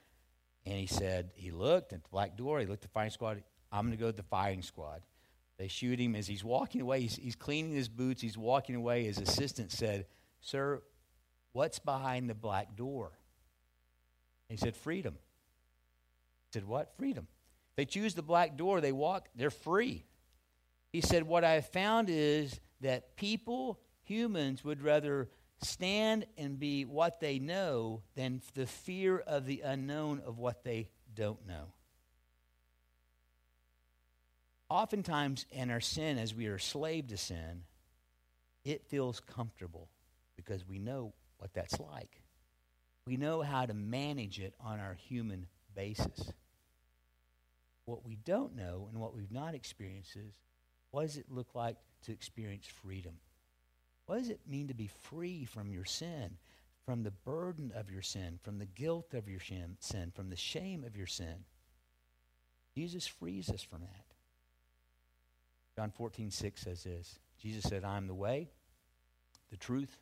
And 0.64 0.78
he 0.78 0.86
said, 0.86 1.32
he 1.34 1.50
looked 1.50 1.92
at 1.92 2.04
the 2.04 2.10
black 2.10 2.38
door, 2.38 2.60
he 2.60 2.68
looked 2.68 2.84
at 2.84 2.92
the 2.92 2.94
firing 2.94 3.10
squad, 3.10 3.42
I'm 3.72 3.84
going 3.84 3.98
to 3.98 4.00
go 4.00 4.12
to 4.12 4.16
the 4.16 4.22
firing 4.22 4.62
squad. 4.62 5.02
They 5.58 5.68
shoot 5.68 6.00
him 6.00 6.16
as 6.16 6.28
he's 6.28 6.44
walking 6.44 6.82
away. 6.82 7.02
He's, 7.02 7.16
he's 7.16 7.36
cleaning 7.36 7.74
his 7.74 7.90
boots. 7.90 8.22
He's 8.22 8.38
walking 8.38 8.76
away. 8.76 9.06
His 9.06 9.18
assistant 9.18 9.72
said, 9.72 10.06
Sir, 10.40 10.84
what's 11.54 11.80
behind 11.80 12.30
the 12.30 12.36
black 12.36 12.76
door? 12.76 13.10
He 14.50 14.58
said, 14.58 14.76
Freedom. 14.76 15.16
He 16.52 16.60
said, 16.60 16.68
What? 16.68 16.94
Freedom. 16.96 17.26
They 17.76 17.86
choose 17.86 18.14
the 18.14 18.22
black 18.22 18.56
door, 18.56 18.82
they 18.82 18.92
walk, 18.92 19.30
they're 19.36 19.50
free. 19.50 20.06
He 20.92 21.02
said, 21.02 21.24
What 21.24 21.44
I 21.44 21.54
have 21.54 21.68
found 21.68 22.10
is 22.10 22.60
that 22.82 23.16
people, 23.16 23.80
humans, 24.04 24.64
would 24.64 24.82
rather 24.82 25.30
stand 25.62 26.26
and 26.38 26.60
be 26.60 26.86
what 26.86 27.20
they 27.20 27.40
know 27.40 28.02
than 28.16 28.42
the 28.54 28.66
fear 28.66 29.20
of 29.20 29.46
the 29.46 29.62
unknown 29.62 30.22
of 30.26 30.38
what 30.38 30.64
they 30.64 30.90
don't 31.14 31.46
know. 31.46 31.74
Oftentimes, 34.70 35.46
in 35.52 35.72
our 35.72 35.82
sin, 35.82 36.18
as 36.18 36.34
we 36.34 36.46
are 36.48 36.60
slave 36.60 37.08
to 37.08 37.18
sin, 37.18 37.64
it 38.64 38.86
feels 38.88 39.20
comfortable 39.20 39.90
because 40.36 40.68
we 40.68 40.80
know 40.80 41.14
what 41.38 41.54
that's 41.54 41.80
like. 41.80 42.22
We 43.06 43.18
know 43.18 43.42
how 43.42 43.66
to 43.66 43.74
manage 43.74 44.40
it 44.40 44.54
on 44.60 44.80
our 44.80 44.94
human 44.94 45.48
basis. 45.76 46.32
What 47.86 48.06
we 48.06 48.16
don't 48.16 48.56
know 48.56 48.88
and 48.92 49.02
what 49.02 49.16
we've 49.16 49.32
not 49.32 49.56
experienced 49.56 50.16
is 50.16 50.34
what 50.92 51.04
does 51.04 51.18
it 51.18 51.26
look 51.30 51.54
like 51.54 51.78
to 52.06 52.12
experience 52.12 52.68
freedom? 52.68 53.14
What 54.06 54.18
does 54.18 54.30
it 54.30 54.40
mean 54.48 54.68
to 54.70 54.74
be 54.74 54.90
free 55.04 55.46
from 55.46 55.72
your 55.72 55.86
sin, 55.86 56.38
from 56.86 57.04
the 57.04 57.12
burden 57.12 57.72
of 57.76 57.92
your 57.92 58.02
sin, 58.02 58.40
from 58.42 58.58
the 58.58 58.66
guilt 58.66 59.14
of 59.14 59.30
your 59.30 59.40
sin, 59.40 59.78
from 60.16 60.30
the 60.30 60.36
shame 60.36 60.84
of 60.84 60.98
your 60.98 61.08
sin? 61.08 61.46
Jesus 62.76 63.06
frees 63.06 63.50
us 63.50 63.62
from 63.62 63.82
that. 63.82 64.06
John 65.76 65.92
14, 65.92 66.32
6 66.32 66.62
says 66.62 66.84
this 66.84 67.20
Jesus 67.42 67.64
said, 67.64 67.84
I 67.84 67.98
am 67.98 68.08
the 68.08 68.14
way, 68.14 68.50
the 69.52 69.58
truth, 69.58 69.96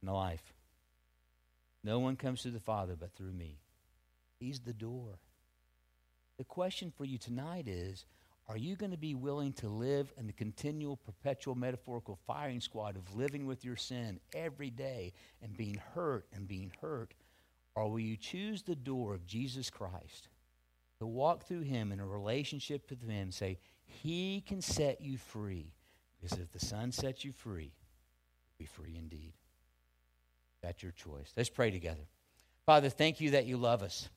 and 0.00 0.08
the 0.08 0.12
life. 0.12 0.52
No 1.82 1.98
one 1.98 2.16
comes 2.16 2.42
to 2.42 2.50
the 2.50 2.60
Father 2.60 2.96
but 2.98 3.14
through 3.14 3.32
me. 3.32 3.58
He's 4.38 4.60
the 4.60 4.72
door. 4.72 5.18
The 6.36 6.44
question 6.44 6.92
for 6.96 7.04
you 7.04 7.18
tonight 7.18 7.68
is 7.68 8.04
are 8.50 8.56
you 8.56 8.74
going 8.74 8.90
to 8.90 8.98
be 8.98 9.14
willing 9.14 9.52
to 9.52 9.68
live 9.68 10.12
in 10.18 10.26
the 10.26 10.32
continual, 10.32 10.96
perpetual, 10.96 11.54
metaphorical 11.54 12.18
firing 12.26 12.60
squad 12.60 12.96
of 12.96 13.14
living 13.14 13.46
with 13.46 13.64
your 13.64 13.76
sin 13.76 14.18
every 14.34 14.70
day 14.70 15.12
and 15.40 15.56
being 15.56 15.80
hurt 15.94 16.26
and 16.32 16.48
being 16.48 16.72
hurt? 16.80 17.14
Or 17.76 17.88
will 17.88 18.00
you 18.00 18.16
choose 18.16 18.64
the 18.64 18.74
door 18.74 19.14
of 19.14 19.24
Jesus 19.24 19.70
Christ 19.70 20.26
to 20.98 21.06
walk 21.06 21.44
through 21.44 21.60
Him 21.60 21.92
in 21.92 22.00
a 22.00 22.06
relationship 22.06 22.90
with 22.90 23.00
Him 23.00 23.10
and 23.10 23.32
say, 23.32 23.56
He 23.84 24.42
can 24.44 24.60
set 24.60 25.00
you 25.00 25.16
free? 25.16 25.72
Because 26.20 26.36
if 26.36 26.50
the 26.50 26.58
Son 26.58 26.90
sets 26.90 27.24
you 27.24 27.30
free, 27.30 27.70
you'll 27.70 28.58
be 28.58 28.66
free 28.66 28.96
indeed. 28.98 29.34
That's 30.60 30.82
your 30.82 30.90
choice. 30.90 31.32
Let's 31.36 31.50
pray 31.50 31.70
together. 31.70 32.08
Father, 32.66 32.88
thank 32.88 33.20
you 33.20 33.30
that 33.30 33.46
you 33.46 33.58
love 33.58 33.84
us. 33.84 34.08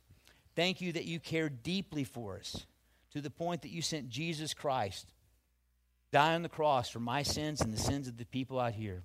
Thank 0.55 0.81
you 0.81 0.91
that 0.93 1.05
you 1.05 1.19
care 1.19 1.49
deeply 1.49 2.03
for 2.03 2.39
us 2.39 2.65
to 3.13 3.21
the 3.21 3.29
point 3.29 3.61
that 3.61 3.71
you 3.71 3.81
sent 3.81 4.09
Jesus 4.09 4.53
Christ 4.53 5.11
die 6.11 6.35
on 6.35 6.43
the 6.43 6.49
cross 6.49 6.89
for 6.89 6.99
my 6.99 7.23
sins 7.23 7.61
and 7.61 7.73
the 7.73 7.79
sins 7.79 8.07
of 8.07 8.17
the 8.17 8.25
people 8.25 8.59
out 8.59 8.73
here. 8.73 9.03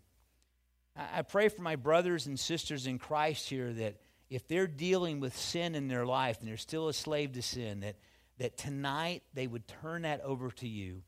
I 0.96 1.22
pray 1.22 1.48
for 1.48 1.62
my 1.62 1.76
brothers 1.76 2.26
and 2.26 2.38
sisters 2.38 2.86
in 2.86 2.98
Christ 2.98 3.48
here 3.48 3.72
that 3.72 3.96
if 4.30 4.48
they're 4.48 4.66
dealing 4.66 5.20
with 5.20 5.36
sin 5.36 5.74
in 5.74 5.88
their 5.88 6.04
life 6.04 6.40
and 6.40 6.48
they're 6.48 6.56
still 6.56 6.88
a 6.88 6.92
slave 6.92 7.32
to 7.32 7.42
sin, 7.42 7.80
that, 7.80 7.96
that 8.38 8.58
tonight 8.58 9.22
they 9.32 9.46
would 9.46 9.66
turn 9.68 10.02
that 10.02 10.20
over 10.22 10.50
to 10.50 10.68
you 10.68 11.02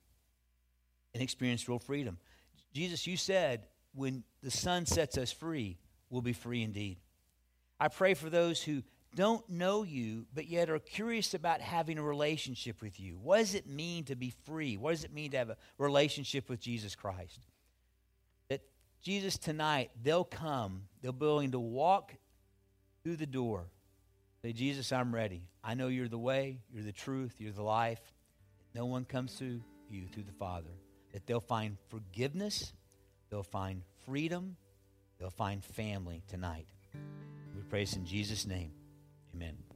and 1.13 1.23
experience 1.23 1.69
real 1.69 1.79
freedom. 1.79 2.19
Jesus, 2.73 3.07
you 3.07 3.17
said 3.17 3.67
when 3.95 4.23
the 4.43 4.51
Son 4.51 4.87
sets 4.87 5.19
us 5.19 5.33
free, 5.33 5.77
we'll 6.09 6.23
be 6.23 6.33
free 6.33 6.63
indeed. 6.63 6.99
I 7.79 7.89
pray 7.89 8.15
for 8.15 8.31
those 8.31 8.63
who 8.63 8.83
don't 9.15 9.49
know 9.49 9.83
you, 9.83 10.27
but 10.35 10.47
yet 10.47 10.71
are 10.71 10.79
curious 10.79 11.35
about 11.35 11.61
having 11.61 11.99
a 11.99 12.03
relationship 12.03 12.81
with 12.81 13.01
you. 13.01 13.19
What 13.21 13.39
does 13.39 13.55
it 13.55 13.67
mean 13.67 14.05
to 14.05 14.15
be 14.15 14.33
free? 14.45 14.77
What 14.77 14.93
does 14.93 15.05
it 15.05 15.13
mean 15.13 15.33
to 15.33 15.39
have 15.39 15.51
a 15.51 15.57
relationship 15.79 16.49
with 16.49 16.61
Jesus 16.61 16.95
Christ? 16.95 17.41
That 18.49 18.61
Jesus 19.03 19.37
tonight, 19.37 19.91
they'll 20.03 20.25
come, 20.25 20.83
they'll 21.03 21.13
be 21.13 21.27
willing 21.27 21.53
to 21.53 21.59
walk 21.59 22.15
through 23.03 23.17
the 23.17 23.27
door. 23.27 23.67
Say, 24.43 24.53
Jesus, 24.53 24.93
I'm 24.93 25.15
ready. 25.15 25.43
I 25.63 25.75
know 25.75 25.89
you're 25.89 26.09
the 26.09 26.19
way, 26.19 26.61
you're 26.73 26.85
the 26.85 26.93
truth, 26.93 27.35
you're 27.39 27.53
the 27.53 27.63
life. 27.63 28.01
No 28.75 28.87
one 28.87 29.05
comes 29.05 29.35
to 29.39 29.61
you 29.91 30.07
through 30.07 30.23
the 30.23 30.33
Father. 30.33 30.71
That 31.13 31.27
they'll 31.27 31.41
find 31.41 31.77
forgiveness, 31.89 32.73
they'll 33.29 33.43
find 33.43 33.83
freedom, 34.07 34.57
they'll 35.19 35.31
find 35.31 35.65
family 35.65 36.23
tonight. 36.29 36.69
We 37.57 37.63
praise 37.63 37.97
in 37.97 38.07
Jesus' 38.07 38.47
name. 38.47 38.71
Amen. 39.35 39.70